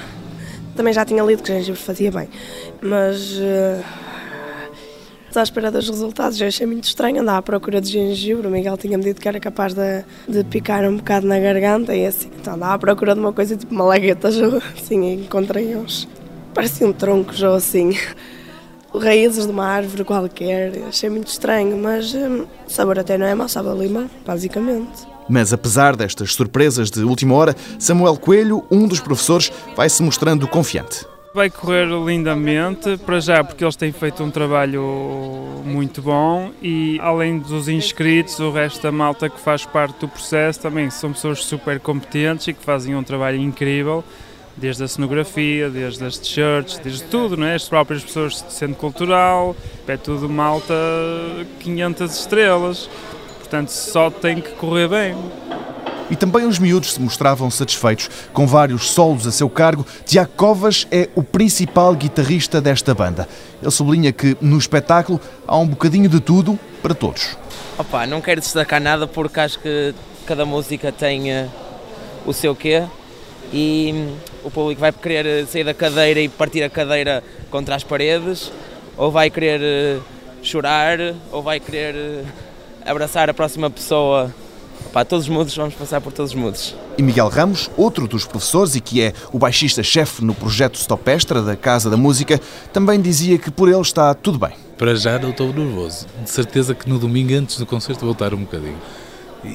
Também 0.75 0.93
já 0.93 1.05
tinha 1.05 1.23
lido 1.23 1.43
que 1.43 1.53
gengibre 1.53 1.79
fazia 1.79 2.11
bem, 2.11 2.27
mas 2.81 3.39
eh, 5.37 5.39
à 5.39 5.43
espera 5.43 5.71
dos 5.71 5.89
resultados. 5.89 6.39
Eu 6.39 6.47
achei 6.47 6.65
muito 6.65 6.85
estranho 6.85 7.21
andar 7.21 7.37
à 7.37 7.41
procura 7.41 7.81
de 7.81 7.89
gengibre. 7.89 8.47
O 8.47 8.49
Miguel 8.49 8.77
tinha-me 8.77 9.03
dito 9.03 9.21
que 9.21 9.27
era 9.27 9.39
capaz 9.39 9.73
de, 9.73 10.03
de 10.27 10.43
picar 10.43 10.83
um 10.85 10.97
bocado 10.97 11.27
na 11.27 11.39
garganta 11.39 11.95
e 11.95 12.05
assim. 12.05 12.29
Então 12.39 12.53
andava 12.55 12.73
à 12.73 12.79
procura 12.79 13.13
de 13.13 13.19
uma 13.19 13.33
coisa 13.33 13.55
tipo 13.55 13.73
uma 13.73 13.85
lagueta, 13.85 14.29
ou 14.45 14.57
assim, 14.57 15.13
encontrei 15.13 15.75
uns. 15.75 16.07
Pareciam 16.53 16.91
troncos 16.93 17.41
ou 17.41 17.55
assim. 17.55 17.97
Raízes 18.93 19.45
de 19.45 19.51
uma 19.51 19.65
árvore 19.65 20.03
qualquer. 20.03 20.73
Achei 20.87 21.09
muito 21.09 21.27
estranho, 21.27 21.77
mas 21.77 22.13
hum, 22.13 22.45
sabor 22.67 22.99
até 22.99 23.17
não 23.17 23.25
é 23.25 23.33
mau, 23.33 23.47
sabe 23.47 23.69
a 23.69 23.73
limão, 23.73 24.09
basicamente. 24.25 25.07
Mas 25.29 25.53
apesar 25.53 25.95
destas 25.95 26.33
surpresas 26.33 26.91
de 26.91 27.03
última 27.03 27.35
hora, 27.35 27.55
Samuel 27.79 28.17
Coelho, 28.17 28.65
um 28.69 28.85
dos 28.85 28.99
professores, 28.99 29.49
vai 29.77 29.89
se 29.89 30.03
mostrando 30.03 30.45
confiante. 30.45 31.05
Vai 31.33 31.49
correr 31.49 31.87
lindamente, 31.87 32.97
para 33.05 33.21
já 33.21 33.41
porque 33.41 33.63
eles 33.63 33.77
têm 33.77 33.93
feito 33.93 34.21
um 34.21 34.29
trabalho 34.29 35.61
muito 35.63 36.01
bom 36.01 36.51
e 36.61 36.99
além 36.99 37.39
dos 37.39 37.69
inscritos, 37.69 38.37
o 38.41 38.51
resto 38.51 38.83
da 38.83 38.91
malta 38.91 39.29
que 39.29 39.39
faz 39.39 39.65
parte 39.65 39.97
do 39.99 40.09
processo 40.09 40.59
também 40.59 40.89
são 40.89 41.13
pessoas 41.13 41.41
super 41.45 41.79
competentes 41.79 42.49
e 42.49 42.53
que 42.53 42.61
fazem 42.61 42.93
um 42.95 43.01
trabalho 43.01 43.37
incrível, 43.37 44.03
desde 44.57 44.83
a 44.83 44.87
cenografia, 44.89 45.69
desde 45.69 46.03
as 46.03 46.17
t-shirts, 46.17 46.79
desde 46.79 47.03
tudo, 47.05 47.37
não 47.37 47.47
é? 47.47 47.55
As 47.55 47.67
próprias 47.67 48.03
pessoas 48.03 48.43
de 48.43 48.51
centro 48.51 48.75
cultural, 48.75 49.55
é 49.87 49.95
tudo 49.95 50.27
malta 50.27 50.73
500 51.61 52.19
estrelas, 52.19 52.89
portanto 53.39 53.69
só 53.69 54.09
tem 54.09 54.41
que 54.41 54.51
correr 54.55 54.89
bem. 54.89 55.15
E 56.11 56.15
também 56.17 56.45
os 56.45 56.59
miúdos 56.59 56.93
se 56.93 57.01
mostravam 57.01 57.49
satisfeitos. 57.49 58.09
Com 58.33 58.45
vários 58.45 58.89
solos 58.89 59.25
a 59.25 59.31
seu 59.31 59.49
cargo, 59.49 59.85
Tiago 60.05 60.29
Covas 60.35 60.85
é 60.91 61.07
o 61.15 61.23
principal 61.23 61.95
guitarrista 61.95 62.59
desta 62.59 62.93
banda. 62.93 63.29
Ele 63.61 63.71
sublinha 63.71 64.11
que 64.11 64.35
no 64.41 64.57
espetáculo 64.57 65.21
há 65.47 65.57
um 65.57 65.65
bocadinho 65.65 66.09
de 66.09 66.19
tudo 66.19 66.59
para 66.81 66.93
todos. 66.93 67.37
Opa, 67.77 68.05
não 68.05 68.19
quero 68.19 68.41
destacar 68.41 68.81
nada 68.81 69.07
porque 69.07 69.39
acho 69.39 69.57
que 69.59 69.95
cada 70.25 70.45
música 70.45 70.91
tem 70.91 71.31
uh, 71.31 71.49
o 72.25 72.33
seu 72.33 72.53
quê 72.53 72.83
e 73.53 73.93
hum, 73.93 74.15
o 74.43 74.51
público 74.51 74.81
vai 74.81 74.91
querer 74.91 75.47
sair 75.47 75.63
da 75.63 75.73
cadeira 75.73 76.19
e 76.19 76.27
partir 76.27 76.61
a 76.61 76.69
cadeira 76.69 77.23
contra 77.49 77.73
as 77.73 77.85
paredes, 77.85 78.51
ou 78.97 79.11
vai 79.11 79.29
querer 79.29 79.61
uh, 79.61 80.03
chorar, 80.43 80.99
ou 81.31 81.41
vai 81.41 81.59
querer 81.59 82.25
abraçar 82.85 83.29
a 83.29 83.33
próxima 83.33 83.69
pessoa 83.69 84.33
Pá, 84.91 85.05
todos 85.05 85.25
os 85.25 85.29
moods, 85.29 85.55
vamos 85.55 85.73
passar 85.73 86.01
por 86.01 86.11
todos 86.11 86.33
os 86.33 86.37
moods. 86.37 86.75
E 86.97 87.01
Miguel 87.01 87.29
Ramos, 87.29 87.71
outro 87.77 88.09
dos 88.09 88.25
professores 88.25 88.75
e 88.75 88.81
que 88.81 89.01
é 89.01 89.13
o 89.31 89.39
baixista-chefe 89.39 90.21
no 90.21 90.33
projeto 90.33 90.75
Stopestra 90.75 91.41
da 91.41 91.55
Casa 91.55 91.89
da 91.89 91.95
Música, 91.95 92.37
também 92.73 92.99
dizia 92.99 93.37
que 93.37 93.49
por 93.49 93.69
ele 93.69 93.79
está 93.79 94.13
tudo 94.13 94.37
bem. 94.37 94.51
Para 94.77 94.93
já 94.93 95.17
não 95.17 95.29
estou 95.29 95.53
nervoso. 95.53 96.07
De 96.21 96.29
certeza 96.29 96.75
que 96.75 96.89
no 96.89 96.99
domingo, 96.99 97.33
antes 97.33 97.57
do 97.57 97.65
concerto, 97.65 98.01
vou 98.01 98.11
estar 98.11 98.33
um 98.33 98.41
bocadinho. 98.41 98.75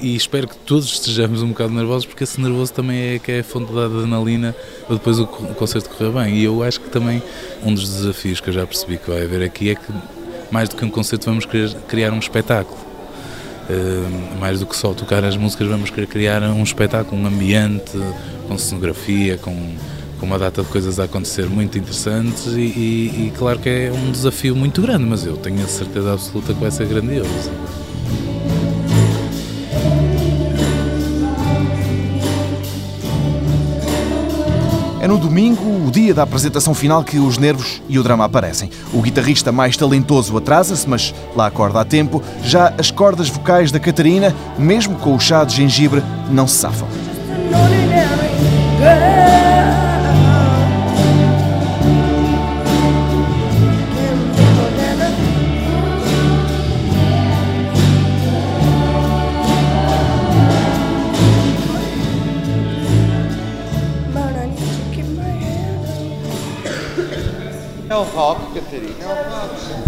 E 0.00 0.16
espero 0.16 0.48
que 0.48 0.56
todos 0.56 0.86
estejamos 0.86 1.42
um 1.42 1.48
bocado 1.48 1.72
nervosos, 1.74 2.06
porque 2.06 2.24
esse 2.24 2.40
nervoso 2.40 2.72
também 2.72 3.16
é 3.16 3.18
que 3.18 3.30
é 3.30 3.40
a 3.40 3.44
fonte 3.44 3.70
da 3.74 3.84
adrenalina 3.84 4.56
para 4.86 4.96
depois 4.96 5.18
o 5.18 5.26
concerto 5.26 5.90
correr 5.90 6.12
bem. 6.12 6.34
E 6.38 6.44
eu 6.44 6.62
acho 6.62 6.80
que 6.80 6.88
também 6.88 7.22
um 7.62 7.74
dos 7.74 7.86
desafios 7.86 8.40
que 8.40 8.48
eu 8.48 8.54
já 8.54 8.66
percebi 8.66 8.96
que 8.96 9.10
vai 9.10 9.22
haver 9.22 9.42
aqui 9.42 9.68
é 9.68 9.74
que, 9.74 9.92
mais 10.50 10.70
do 10.70 10.76
que 10.76 10.84
um 10.84 10.90
concerto, 10.90 11.26
vamos 11.26 11.44
querer 11.44 11.74
criar 11.88 12.10
um 12.12 12.18
espetáculo. 12.18 12.85
Uh, 13.68 14.38
mais 14.38 14.60
do 14.60 14.66
que 14.66 14.76
só 14.76 14.94
tocar 14.94 15.24
as 15.24 15.36
músicas, 15.36 15.66
vamos 15.66 15.90
querer 15.90 16.06
criar 16.06 16.40
um 16.42 16.62
espetáculo, 16.62 17.20
um 17.20 17.26
ambiente 17.26 17.98
com 18.46 18.56
cenografia, 18.56 19.36
com, 19.38 19.74
com 20.20 20.26
uma 20.26 20.38
data 20.38 20.62
de 20.62 20.68
coisas 20.68 21.00
a 21.00 21.04
acontecer 21.04 21.46
muito 21.46 21.76
interessantes 21.76 22.46
e, 22.46 22.60
e, 22.60 23.26
e, 23.26 23.32
claro 23.36 23.58
que 23.58 23.68
é 23.68 23.92
um 23.92 24.12
desafio 24.12 24.54
muito 24.54 24.80
grande, 24.80 25.04
mas 25.04 25.26
eu 25.26 25.36
tenho 25.36 25.64
a 25.64 25.68
certeza 25.68 26.12
absoluta 26.12 26.54
que 26.54 26.60
vai 26.60 26.70
ser 26.70 26.86
grandioso. 26.86 27.50
É 35.06 35.08
no 35.08 35.18
domingo, 35.18 35.86
o 35.86 35.88
dia 35.88 36.12
da 36.12 36.24
apresentação 36.24 36.74
final, 36.74 37.04
que 37.04 37.16
os 37.16 37.38
nervos 37.38 37.80
e 37.88 37.96
o 37.96 38.02
drama 38.02 38.24
aparecem. 38.24 38.68
O 38.92 39.00
guitarrista 39.00 39.52
mais 39.52 39.76
talentoso 39.76 40.36
atrasa-se, 40.36 40.88
mas 40.88 41.14
lá 41.36 41.46
acorda 41.46 41.80
a 41.80 41.84
tempo. 41.84 42.20
Já 42.42 42.74
as 42.76 42.90
cordas 42.90 43.28
vocais 43.28 43.70
da 43.70 43.78
Catarina, 43.78 44.34
mesmo 44.58 44.96
com 44.96 45.14
o 45.14 45.20
chá 45.20 45.44
de 45.44 45.54
gengibre, 45.54 46.02
não 46.28 46.48
se 46.48 46.56
safam. 46.56 46.88
É 67.96 67.98
o 67.98 68.02
rock, 68.02 68.52
Catarina, 68.52 68.94
é 69.00 69.06
o 69.06 69.14
rock. 69.30 69.86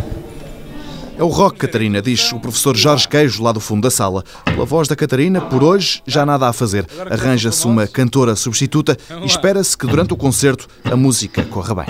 É 1.18 1.22
o 1.22 1.26
rock, 1.26 1.58
Catarina, 1.58 2.00
diz 2.00 2.32
o 2.32 2.40
professor 2.40 2.74
Jorge 2.74 3.06
Queijo, 3.06 3.42
lá 3.42 3.52
do 3.52 3.60
fundo 3.60 3.82
da 3.82 3.90
sala. 3.90 4.24
Pela 4.46 4.64
voz 4.64 4.88
da 4.88 4.96
Catarina, 4.96 5.42
por 5.42 5.62
hoje, 5.62 6.02
já 6.06 6.24
nada 6.24 6.48
a 6.48 6.52
fazer. 6.54 6.86
Arranja-se 7.10 7.66
uma 7.66 7.86
cantora 7.86 8.34
substituta 8.34 8.96
e 9.22 9.26
espera-se 9.26 9.76
que 9.76 9.86
durante 9.86 10.14
o 10.14 10.16
concerto 10.16 10.66
a 10.90 10.96
música 10.96 11.44
corra 11.44 11.74
bem. 11.74 11.86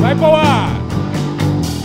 Vai 0.00 0.16
para 0.16 0.38
ar! 0.38 0.77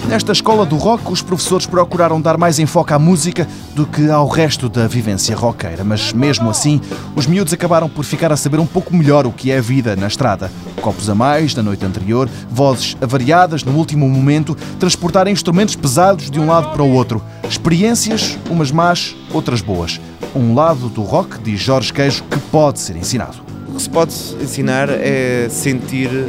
Nesta 0.08 0.34
escola 0.34 0.66
do 0.66 0.76
rock, 0.76 1.12
os 1.12 1.22
professores 1.22 1.66
procuraram 1.66 2.22
dar 2.22 2.38
mais 2.38 2.60
enfoque 2.60 2.94
à 2.94 3.00
música 3.00 3.48
do 3.74 3.86
que 3.86 4.10
ao 4.10 4.28
resto 4.28 4.68
da 4.68 4.86
vivência 4.86 5.36
roqueira, 5.36 5.84
mas 5.84 6.12
mesmo 6.12 6.50
assim, 6.50 6.80
os 7.16 7.26
miúdos 7.26 7.54
acabaram 7.54 7.90
por 7.90 8.04
ficar 8.04 8.32
a 8.32 8.38
saber 8.38 8.60
um 8.60 8.66
pouco 8.66 8.94
melhor 8.94 9.26
o 9.26 9.32
que 9.32 9.50
é 9.50 9.58
a 9.58 9.62
vida 9.62 9.96
na 9.96 10.08
estrada. 10.08 10.52
Copos 10.82 11.10
a 11.10 11.16
mais 11.16 11.54
da 11.54 11.64
noite 11.64 11.86
anterior, 11.86 12.30
vozes 12.50 12.98
avariadas 13.02 13.64
no 13.64 13.72
último 13.72 14.08
momento, 14.08 14.56
transportar 14.78 15.28
instrumentos 15.28 15.76
pesados 15.76 16.30
de 16.30 16.40
um 16.40 16.48
lado 16.48 16.72
para 16.74 16.84
o 16.84 16.92
outro. 16.92 17.24
Experiências, 17.50 18.38
umas 18.50 18.72
más, 18.72 19.16
outras 19.32 19.62
boas. 19.62 20.00
Um 20.36 20.54
lado 20.54 20.90
do 20.90 21.02
rock, 21.02 21.40
diz 21.40 21.60
Jorge 21.60 21.94
Queijo, 21.94 22.24
que 22.26 22.40
pode 22.52 22.80
ser 22.80 22.98
ensinado. 22.98 23.38
O 23.70 23.76
que 23.76 23.82
se 23.82 23.90
pode 23.90 24.14
ensinar 24.42 24.90
é 24.90 25.48
sentir 25.50 26.28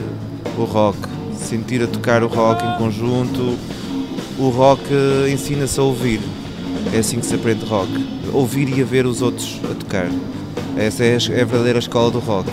o 0.57 0.65
rock, 0.65 0.99
sentir 1.45 1.83
a 1.83 1.87
tocar 1.87 2.23
o 2.23 2.27
rock 2.27 2.65
em 2.65 2.79
conjunto. 2.79 3.57
O 4.39 4.49
rock 4.49 4.83
ensina-se 5.33 5.79
a 5.79 5.83
ouvir, 5.83 6.21
é 6.93 6.99
assim 6.99 7.21
que 7.21 7.27
se 7.27 7.35
aprende 7.35 7.65
rock. 7.65 7.91
Ouvir 8.33 8.77
e 8.77 8.83
a 8.83 8.85
ver 8.85 9.07
os 9.07 9.23
outros 9.23 9.61
a 9.71 9.75
tocar. 9.75 10.09
Essa 10.77 11.05
é 11.05 11.15
a 11.15 11.45
verdadeira 11.45 11.79
escola 11.79 12.11
do 12.11 12.19
rock. 12.19 12.51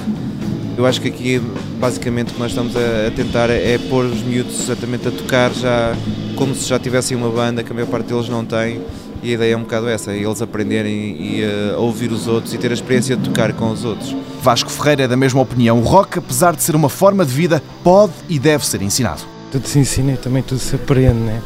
Eu 0.77 0.85
acho 0.85 1.01
que 1.01 1.07
aqui, 1.07 1.41
basicamente, 1.79 2.29
o 2.29 2.33
que 2.35 2.39
nós 2.39 2.51
estamos 2.51 2.75
a, 2.75 3.11
tentar 3.15 3.49
é 3.49 3.77
pôr 3.89 4.05
os 4.05 4.21
miúdos 4.21 4.61
exatamente 4.61 5.07
a 5.07 5.11
tocar 5.11 5.51
já 5.53 5.95
como 6.35 6.55
se 6.55 6.67
já 6.67 6.79
tivessem 6.79 7.17
uma 7.17 7.29
banda, 7.29 7.63
que 7.63 7.71
a 7.71 7.73
maior 7.73 7.87
parte 7.87 8.07
deles 8.07 8.29
não 8.29 8.45
tem. 8.45 8.81
E 9.23 9.31
a 9.31 9.33
ideia 9.33 9.53
é 9.53 9.57
um 9.57 9.61
bocado 9.61 9.87
essa, 9.87 10.11
é 10.11 10.17
eles 10.17 10.41
aprenderem 10.41 10.93
e 10.93 11.43
a 11.73 11.77
ouvir 11.77 12.11
os 12.11 12.27
outros 12.27 12.53
e 12.53 12.57
ter 12.57 12.71
a 12.71 12.73
experiência 12.73 13.15
de 13.15 13.23
tocar 13.23 13.53
com 13.53 13.69
os 13.69 13.85
outros. 13.85 14.15
Vasco 14.41 14.69
Ferreira 14.71 15.03
é 15.03 15.07
da 15.07 15.15
mesma 15.15 15.41
opinião. 15.41 15.79
O 15.79 15.83
rock, 15.83 16.17
apesar 16.17 16.55
de 16.55 16.63
ser 16.63 16.75
uma 16.75 16.89
forma 16.89 17.23
de 17.23 17.31
vida, 17.31 17.61
pode 17.83 18.13
e 18.27 18.39
deve 18.39 18.65
ser 18.65 18.81
ensinado. 18.81 19.21
Tudo 19.51 19.67
se 19.67 19.77
ensina 19.77 20.13
e 20.13 20.17
também 20.17 20.41
tudo 20.41 20.59
se 20.59 20.75
aprende, 20.75 21.19
né? 21.19 21.41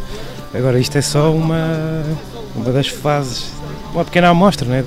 Agora, 0.54 0.80
isto 0.80 0.98
é 0.98 1.02
só 1.02 1.34
uma, 1.34 2.04
uma 2.56 2.72
das 2.72 2.88
fases, 2.88 3.48
uma 3.94 4.06
pequena 4.06 4.30
amostra, 4.30 4.66
não 4.68 4.76
é? 4.76 4.86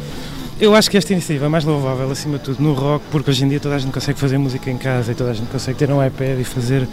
Eu 0.59 0.75
acho 0.75 0.91
que 0.91 0.97
esta 0.97 1.13
iniciativa 1.13 1.45
é 1.45 1.49
mais 1.49 1.65
louvável, 1.65 2.11
acima 2.11 2.39
de 2.39 2.45
tudo, 2.45 2.63
no 2.63 2.73
rock, 2.73 3.05
porque 3.11 3.31
hoje 3.31 3.45
em 3.45 3.49
dia 3.49 3.61
toda 3.61 3.75
a 3.75 3.79
gente 3.79 3.93
consegue 3.93 4.19
fazer 4.19 4.39
música 4.39 4.71
em 4.71 4.79
casa 4.79 5.13
e 5.13 5.15
toda 5.15 5.31
a 5.31 5.35
gente 5.35 5.49
consegue 5.49 5.79
ter 5.79 5.91
um 5.91 6.05
iPad 6.05 6.41
e 6.41 6.45
fazer 6.45 6.89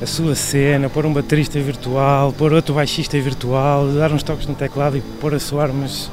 a 0.00 0.06
sua 0.06 0.34
cena, 0.34 0.88
pôr 0.88 1.04
um 1.04 1.12
baterista 1.12 1.60
virtual, 1.60 2.32
pôr 2.32 2.52
outro 2.52 2.74
baixista 2.74 3.20
virtual, 3.20 3.88
dar 3.88 4.12
uns 4.12 4.22
toques 4.22 4.46
no 4.46 4.54
teclado 4.54 4.96
e 4.96 5.00
pôr 5.20 5.34
a 5.34 5.38
soar, 5.38 5.72
mas 5.72 6.10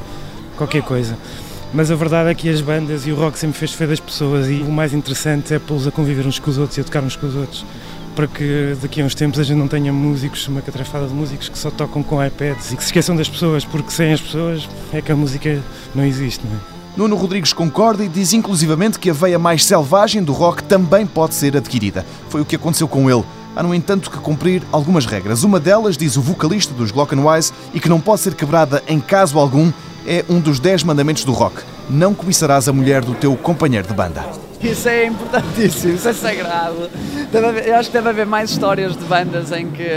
qualquer 0.58 0.82
coisa. 0.82 1.18
Mas 1.74 1.92
a 1.92 1.96
verdade 1.96 2.30
é 2.30 2.34
que 2.34 2.50
as 2.50 2.62
bandas 2.62 3.06
e 3.06 3.12
o 3.12 3.16
rock 3.16 3.38
sempre 3.38 3.58
fez 3.58 3.74
feio 3.74 3.90
das 3.90 4.00
pessoas 4.00 4.50
e 4.50 4.62
o 4.62 4.72
mais 4.72 4.94
interessante 4.94 5.54
é 5.54 5.60
pô-los 5.60 5.88
a 5.88 5.92
conviver 5.92 6.26
uns 6.26 6.40
com 6.40 6.50
os 6.50 6.58
outros 6.58 6.78
e 6.78 6.82
a 6.82 6.84
tocar 6.84 7.04
uns 7.04 7.16
com 7.16 7.28
os 7.28 7.36
outros 7.36 7.66
para 8.18 8.26
que 8.26 8.76
daqui 8.82 9.00
a 9.00 9.06
uns 9.06 9.14
tempos 9.14 9.40
a 9.40 9.44
gente 9.44 9.60
não 9.60 9.68
tenha 9.68 9.94
músicos, 9.94 10.48
uma 10.48 10.60
catrafada 10.60 11.06
de 11.06 11.14
músicos 11.14 11.50
que 11.50 11.58
só 11.58 11.70
tocam 11.70 12.02
com 12.02 12.26
iPads 12.26 12.72
e 12.72 12.76
que 12.76 12.82
se 12.82 12.88
esqueçam 12.88 13.16
das 13.16 13.30
pessoas, 13.30 13.64
porque 13.64 13.92
sem 13.92 14.12
as 14.12 14.20
pessoas 14.20 14.68
é 14.92 15.04
que 15.04 15.12
a 15.12 15.16
música 15.16 15.62
não 15.94 16.04
existe, 16.04 16.44
não 16.44 16.58
é? 16.58 16.60
Nuno 16.98 17.16
Rodrigues 17.16 17.54
concorda 17.54 18.04
e 18.04 18.08
diz 18.08 18.34
inclusivamente 18.34 18.98
que 18.98 19.12
a 19.12 19.14
veia 19.14 19.38
mais 19.38 19.64
selvagem 19.64 20.24
do 20.24 20.34
rock 20.34 20.64
também 20.64 21.06
pode 21.06 21.36
ser 21.36 21.56
adquirida. 21.56 22.04
Foi 22.28 22.42
o 22.42 22.46
que 22.46 22.56
aconteceu 22.56 22.88
com 22.88 23.08
ele. 23.08 23.24
Há, 23.58 23.64
no 23.64 23.74
entanto, 23.74 24.12
que 24.12 24.18
cumprir 24.20 24.62
algumas 24.72 25.08
regras. 25.08 25.44
Uma 25.44 25.60
delas, 25.60 25.98
diz 25.98 26.16
o 26.16 26.22
vocalista 26.22 26.76
dos 26.76 26.92
Glockenwise, 26.92 27.52
e 27.74 27.80
que 27.80 27.90
não 27.90 28.00
pode 28.00 28.22
ser 28.22 28.36
quebrada 28.36 28.84
em 28.88 29.00
caso 29.00 29.40
algum, 29.40 29.72
é 30.06 30.24
um 30.30 30.40
dos 30.40 30.60
10 30.60 30.84
mandamentos 30.84 31.24
do 31.24 31.32
rock. 31.34 31.64
Não 31.90 32.14
cobiçarás 32.14 32.70
a 32.70 32.74
mulher 32.74 33.04
do 33.04 33.16
teu 33.16 33.36
companheiro 33.36 33.88
de 33.88 33.96
banda. 33.96 34.24
Isso 34.62 34.88
é 34.88 35.06
importantíssimo, 35.08 35.96
isso 35.96 36.08
é 36.08 36.14
sagrado. 36.14 36.88
Deve 37.32 37.48
haver- 37.48 37.68
eu 37.68 37.76
acho 37.78 37.90
que 37.90 37.94
deve 37.94 38.10
haver 38.10 38.26
mais 38.28 38.52
histórias 38.52 38.96
de 38.96 39.04
bandas 39.06 39.52
em 39.52 39.72
que 39.72 39.88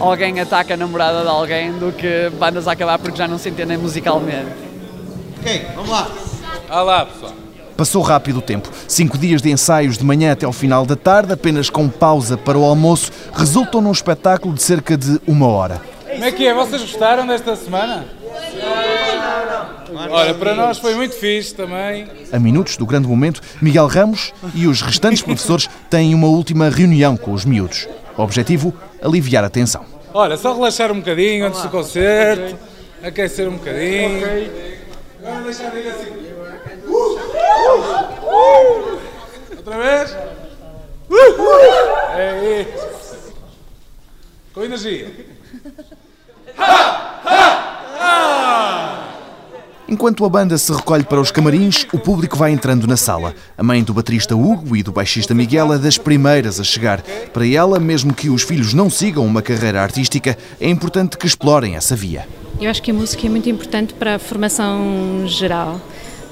alguém 0.00 0.40
ataca 0.40 0.72
a 0.72 0.76
namorada 0.78 1.20
de 1.22 1.28
alguém 1.28 1.70
do 1.72 1.92
que 1.92 2.30
bandas 2.38 2.66
a 2.66 2.72
acabar 2.72 2.98
porque 2.98 3.18
já 3.18 3.28
não 3.28 3.36
se 3.38 3.50
entendem 3.50 3.76
musicalmente. 3.76 4.48
Ok, 5.38 5.66
vamos 5.74 5.90
lá. 5.90 6.08
Olá, 6.70 7.04
pessoal. 7.06 7.32
Passou 7.82 8.00
rápido 8.00 8.36
o 8.38 8.40
tempo. 8.40 8.70
Cinco 8.86 9.18
dias 9.18 9.42
de 9.42 9.50
ensaios 9.50 9.98
de 9.98 10.04
manhã 10.04 10.30
até 10.30 10.46
ao 10.46 10.52
final 10.52 10.86
da 10.86 10.94
tarde, 10.94 11.32
apenas 11.32 11.68
com 11.68 11.88
pausa 11.88 12.36
para 12.36 12.56
o 12.56 12.62
almoço, 12.62 13.10
resultam 13.34 13.80
num 13.80 13.90
espetáculo 13.90 14.54
de 14.54 14.62
cerca 14.62 14.96
de 14.96 15.20
uma 15.26 15.48
hora. 15.48 15.82
Como 16.08 16.24
é 16.24 16.30
que 16.30 16.46
é? 16.46 16.54
Vocês 16.54 16.80
gostaram 16.80 17.26
desta 17.26 17.56
semana? 17.56 18.06
Olha, 20.10 20.32
para 20.32 20.54
nós 20.54 20.78
foi 20.78 20.94
muito 20.94 21.16
fixe 21.16 21.52
também. 21.56 22.06
A 22.30 22.38
minutos 22.38 22.76
do 22.76 22.86
grande 22.86 23.08
momento, 23.08 23.40
Miguel 23.60 23.88
Ramos 23.88 24.32
e 24.54 24.68
os 24.68 24.80
restantes 24.80 25.20
professores 25.20 25.68
têm 25.90 26.14
uma 26.14 26.28
última 26.28 26.68
reunião 26.68 27.16
com 27.16 27.32
os 27.32 27.44
miúdos. 27.44 27.88
O 28.16 28.22
objetivo, 28.22 28.72
aliviar 29.02 29.42
a 29.42 29.50
tensão. 29.50 29.84
Olha, 30.14 30.36
só 30.36 30.54
relaxar 30.54 30.92
um 30.92 31.00
bocadinho 31.00 31.46
antes 31.46 31.60
do 31.60 31.68
concerto, 31.68 32.56
aquecer 33.02 33.48
um 33.48 33.56
bocadinho. 33.56 34.24
Agora 35.20 35.42
deixar 35.42 35.70
de 35.72 35.78
ir 35.78 35.88
assim. 35.88 36.31
Outra 39.56 39.78
vez? 39.78 40.16
É 42.16 42.60
isso. 42.62 43.32
Com 44.52 44.64
energia. 44.64 45.10
Enquanto 49.88 50.24
a 50.24 50.28
banda 50.28 50.56
se 50.56 50.72
recolhe 50.72 51.04
para 51.04 51.20
os 51.20 51.30
camarins, 51.30 51.86
o 51.92 51.98
público 51.98 52.36
vai 52.36 52.50
entrando 52.50 52.86
na 52.86 52.96
sala. 52.96 53.34
A 53.58 53.62
mãe 53.62 53.82
do 53.84 53.92
baterista 53.92 54.34
Hugo 54.34 54.74
e 54.74 54.82
do 54.82 54.90
baixista 54.90 55.34
Miguel 55.34 55.72
é 55.74 55.78
das 55.78 55.98
primeiras 55.98 56.58
a 56.58 56.64
chegar. 56.64 57.02
Para 57.32 57.46
ela, 57.46 57.78
mesmo 57.78 58.14
que 58.14 58.30
os 58.30 58.42
filhos 58.42 58.72
não 58.72 58.88
sigam 58.88 59.26
uma 59.26 59.42
carreira 59.42 59.82
artística, 59.82 60.36
é 60.58 60.68
importante 60.68 61.18
que 61.18 61.26
explorem 61.26 61.76
essa 61.76 61.94
via. 61.94 62.26
Eu 62.58 62.70
acho 62.70 62.82
que 62.82 62.90
a 62.90 62.94
música 62.94 63.26
é 63.26 63.30
muito 63.30 63.50
importante 63.50 63.92
para 63.92 64.14
a 64.14 64.18
formação 64.18 65.24
geral. 65.26 65.78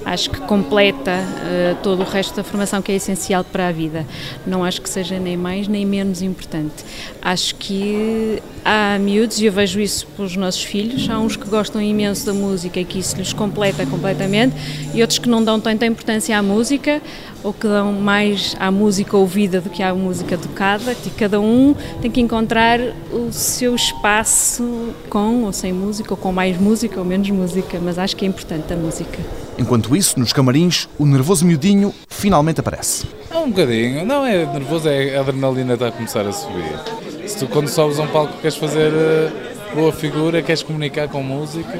Acho 0.03 0.29
que 0.29 0.41
completa 0.41 1.11
eh, 1.11 1.75
todo 1.83 2.01
o 2.01 2.05
resto 2.05 2.35
da 2.35 2.43
formação 2.43 2.81
que 2.81 2.91
é 2.91 2.95
essencial 2.95 3.43
para 3.43 3.67
a 3.67 3.71
vida. 3.71 4.05
Não 4.45 4.63
acho 4.63 4.81
que 4.81 4.89
seja 4.89 5.19
nem 5.19 5.37
mais 5.37 5.67
nem 5.67 5.85
menos 5.85 6.21
importante. 6.21 6.83
Acho 7.21 7.55
que 7.55 8.41
há 8.65 8.97
miúdos, 8.99 9.39
e 9.39 9.45
eu 9.45 9.51
vejo 9.51 9.79
isso 9.79 10.07
pelos 10.15 10.35
nossos 10.35 10.63
filhos, 10.63 11.09
há 11.09 11.19
uns 11.19 11.35
que 11.35 11.47
gostam 11.47 11.81
imenso 11.81 12.25
da 12.25 12.33
música 12.33 12.79
e 12.79 12.85
que 12.85 12.99
isso 12.99 13.15
lhes 13.17 13.33
completa 13.33 13.85
completamente, 13.85 14.55
e 14.93 15.01
outros 15.01 15.19
que 15.19 15.29
não 15.29 15.43
dão 15.43 15.59
tanta 15.59 15.85
importância 15.85 16.37
à 16.37 16.43
música, 16.43 17.01
ou 17.43 17.53
que 17.53 17.67
dão 17.67 17.91
mais 17.93 18.55
à 18.59 18.69
música 18.69 19.17
ouvida 19.17 19.61
do 19.61 19.69
que 19.69 19.81
à 19.81 19.93
música 19.93 20.37
tocada, 20.37 20.95
e 21.05 21.09
cada 21.11 21.39
um 21.39 21.75
tem 22.01 22.11
que 22.11 22.21
encontrar 22.21 22.79
o 23.11 23.31
seu 23.31 23.75
espaço 23.75 24.89
com 25.09 25.43
ou 25.43 25.53
sem 25.53 25.73
música, 25.73 26.13
ou 26.13 26.17
com 26.17 26.31
mais 26.31 26.57
música 26.57 26.99
ou 26.99 27.05
menos 27.05 27.29
música, 27.29 27.79
mas 27.81 27.97
acho 27.97 28.15
que 28.15 28.25
é 28.25 28.27
importante 28.27 28.71
a 28.73 28.75
música. 28.75 29.40
Enquanto 29.57 29.95
isso, 29.95 30.19
nos 30.19 30.33
camarins, 30.33 30.87
o 30.97 31.05
nervoso 31.05 31.45
miudinho 31.45 31.93
finalmente 32.07 32.59
aparece. 32.59 33.05
É 33.29 33.37
um 33.37 33.49
bocadinho, 33.49 34.05
não 34.05 34.25
é 34.25 34.45
nervoso, 34.45 34.89
é 34.89 35.17
a 35.17 35.21
adrenalina 35.21 35.73
está 35.73 35.87
a 35.87 35.91
começar 35.91 36.25
a 36.25 36.31
subir. 36.31 37.27
Se 37.27 37.37
tu 37.37 37.47
quando 37.47 37.67
sobes 37.67 37.99
a 37.99 38.03
um 38.03 38.07
palco 38.07 38.33
queres 38.41 38.57
fazer 38.57 38.91
eh, 38.93 39.31
boa 39.73 39.91
figura, 39.91 40.41
queres 40.41 40.63
comunicar 40.63 41.07
com 41.07 41.21
música, 41.21 41.79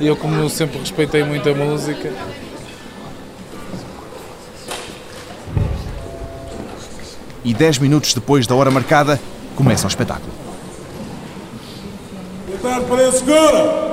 e 0.00 0.06
eu 0.06 0.16
como 0.16 0.48
sempre 0.48 0.78
respeitei 0.78 1.22
muito 1.24 1.48
a 1.48 1.54
música, 1.54 2.10
E 7.48 7.54
10 7.54 7.78
minutos 7.78 8.12
depois 8.12 8.46
da 8.46 8.54
hora 8.54 8.70
marcada, 8.70 9.18
começa 9.56 9.86
o 9.86 9.88
espetáculo. 9.88 10.30
Boa 12.46 12.58
tarde, 12.58 12.86
Paredes 12.86 13.14
Segura! 13.20 13.87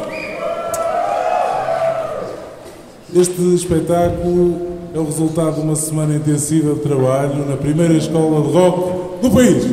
Este 3.16 3.42
espetáculo 3.56 4.58
é 4.94 5.00
o 5.00 5.06
resultado 5.06 5.56
de 5.56 5.62
uma 5.62 5.76
semana 5.76 6.16
intensiva 6.16 6.74
de 6.74 6.82
trabalho 6.82 7.46
na 7.50 7.56
primeira 7.56 7.94
escola 7.94 8.46
de 8.46 8.54
rock 8.54 9.22
do 9.22 9.32
país. 9.32 9.64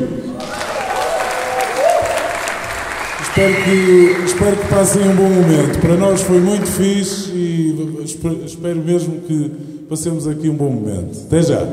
Espero 3.23 3.55
que, 3.65 4.25
espero 4.27 4.57
que 4.57 4.69
passem 4.69 5.03
um 5.09 5.17
bom 5.17 5.29
momento. 5.29 5.81
Para 5.81 5.97
nós 5.97 6.21
foi 6.23 6.39
muito 6.39 6.67
fixe 6.67 7.31
e 7.33 8.03
espe- 8.05 8.43
espero 8.45 8.77
mesmo 8.77 9.21
que 9.23 9.51
passemos 9.89 10.29
aqui 10.29 10.49
um 10.49 10.55
bom 10.55 10.71
momento. 10.71 11.19
Até 11.27 11.43
já! 11.43 11.67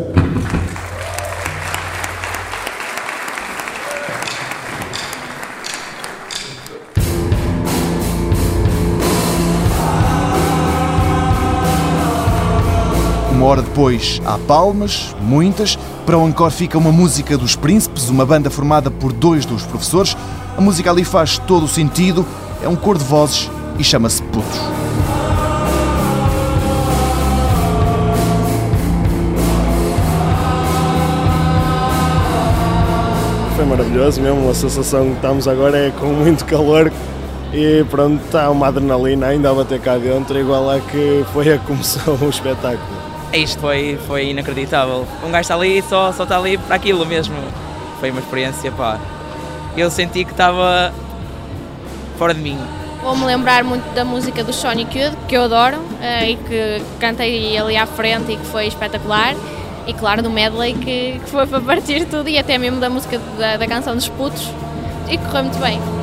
Uma 13.39 13.47
hora 13.47 13.61
depois, 13.61 14.21
há 14.25 14.37
palmas, 14.37 15.15
muitas. 15.21 15.79
Para 16.05 16.17
o 16.17 16.27
encore 16.27 16.53
fica 16.53 16.77
uma 16.77 16.91
música 16.91 17.37
dos 17.37 17.55
Príncipes, 17.55 18.09
uma 18.09 18.25
banda 18.25 18.49
formada 18.49 18.91
por 18.91 19.13
dois 19.13 19.45
dos 19.45 19.63
professores. 19.63 20.17
A 20.57 20.59
música 20.59 20.91
ali 20.91 21.05
faz 21.05 21.37
todo 21.37 21.63
o 21.63 21.67
sentido, 21.69 22.25
é 22.61 22.67
um 22.67 22.75
cor 22.75 22.97
de 22.97 23.03
vozes 23.05 23.49
e 23.77 23.83
chama-se 23.83 24.21
Putos. 24.23 24.59
Foi 33.55 33.65
maravilhoso 33.65 34.19
mesmo, 34.19 34.49
a 34.49 34.53
sensação 34.53 35.05
que 35.05 35.13
estamos 35.13 35.47
agora 35.47 35.77
é 35.77 35.91
com 35.91 36.07
muito 36.07 36.43
calor 36.43 36.91
e 37.53 37.85
pronto, 37.89 38.21
está 38.25 38.49
uma 38.49 38.67
adrenalina 38.67 39.27
ainda 39.27 39.49
a 39.49 39.53
bater 39.53 39.79
cá 39.79 39.97
dentro, 39.97 40.37
igual 40.37 40.69
a 40.69 40.81
que 40.81 41.23
foi 41.31 41.53
a 41.53 41.57
que 41.57 41.65
começou 41.65 42.17
o 42.21 42.29
espetáculo. 42.29 42.98
Isto 43.31 43.59
foi, 43.59 43.99
foi 44.07 44.29
inacreditável. 44.29 45.05
Um 45.23 45.31
gajo 45.31 45.41
está 45.41 45.55
ali 45.55 45.81
só, 45.83 46.11
só 46.11 46.23
está 46.23 46.37
ali 46.37 46.57
para 46.57 46.75
aquilo 46.75 47.05
mesmo. 47.05 47.35
Foi 47.99 48.09
uma 48.09 48.19
experiência, 48.19 48.71
pá. 48.71 48.99
Eu 49.77 49.91
senti 49.91 50.25
que 50.25 50.31
estava 50.31 50.91
fora 52.17 52.33
de 52.33 52.41
mim. 52.41 52.57
Vou-me 53.03 53.25
lembrar 53.25 53.63
muito 53.63 53.93
da 53.93 54.03
música 54.03 54.43
do 54.43 54.51
Sonic 54.51 54.97
Youth, 54.97 55.15
que 55.27 55.35
eu 55.35 55.43
adoro, 55.43 55.77
eh, 56.01 56.31
e 56.31 56.35
que 56.35 56.81
cantei 56.99 57.57
ali 57.57 57.77
à 57.77 57.85
frente 57.85 58.31
e 58.31 58.37
que 58.37 58.45
foi 58.45 58.67
espetacular. 58.67 59.35
E 59.87 59.93
claro, 59.93 60.21
do 60.21 60.29
medley 60.29 60.73
que, 60.73 61.19
que 61.19 61.29
foi 61.29 61.47
para 61.47 61.61
partir 61.61 62.05
tudo 62.05 62.29
e 62.29 62.37
até 62.37 62.57
mesmo 62.57 62.79
da 62.79 62.89
música 62.89 63.19
da, 63.37 63.57
da 63.57 63.67
canção 63.67 63.95
dos 63.95 64.09
putos. 64.09 64.49
E 65.09 65.17
correu 65.17 65.43
muito 65.43 65.59
bem. 65.59 65.98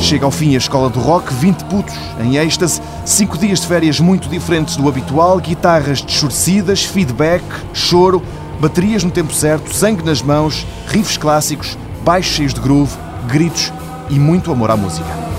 Chega 0.00 0.24
ao 0.24 0.30
fim 0.30 0.54
a 0.54 0.58
Escola 0.58 0.88
do 0.88 1.00
Rock, 1.00 1.32
20 1.34 1.64
putos 1.64 1.94
em 2.20 2.36
êxtase, 2.36 2.80
5 3.04 3.36
dias 3.36 3.60
de 3.60 3.66
férias 3.66 4.00
muito 4.00 4.28
diferentes 4.28 4.76
do 4.76 4.88
habitual, 4.88 5.38
guitarras 5.38 5.98
distorcidas, 5.98 6.84
feedback, 6.84 7.42
choro, 7.74 8.22
baterias 8.60 9.04
no 9.04 9.10
tempo 9.10 9.34
certo, 9.34 9.74
sangue 9.74 10.02
nas 10.02 10.22
mãos, 10.22 10.66
riffs 10.86 11.16
clássicos, 11.16 11.76
baixos 12.04 12.34
cheios 12.34 12.54
de 12.54 12.60
groove, 12.60 12.96
gritos 13.26 13.72
e 14.08 14.18
muito 14.18 14.50
amor 14.50 14.70
à 14.70 14.76
música. 14.76 15.37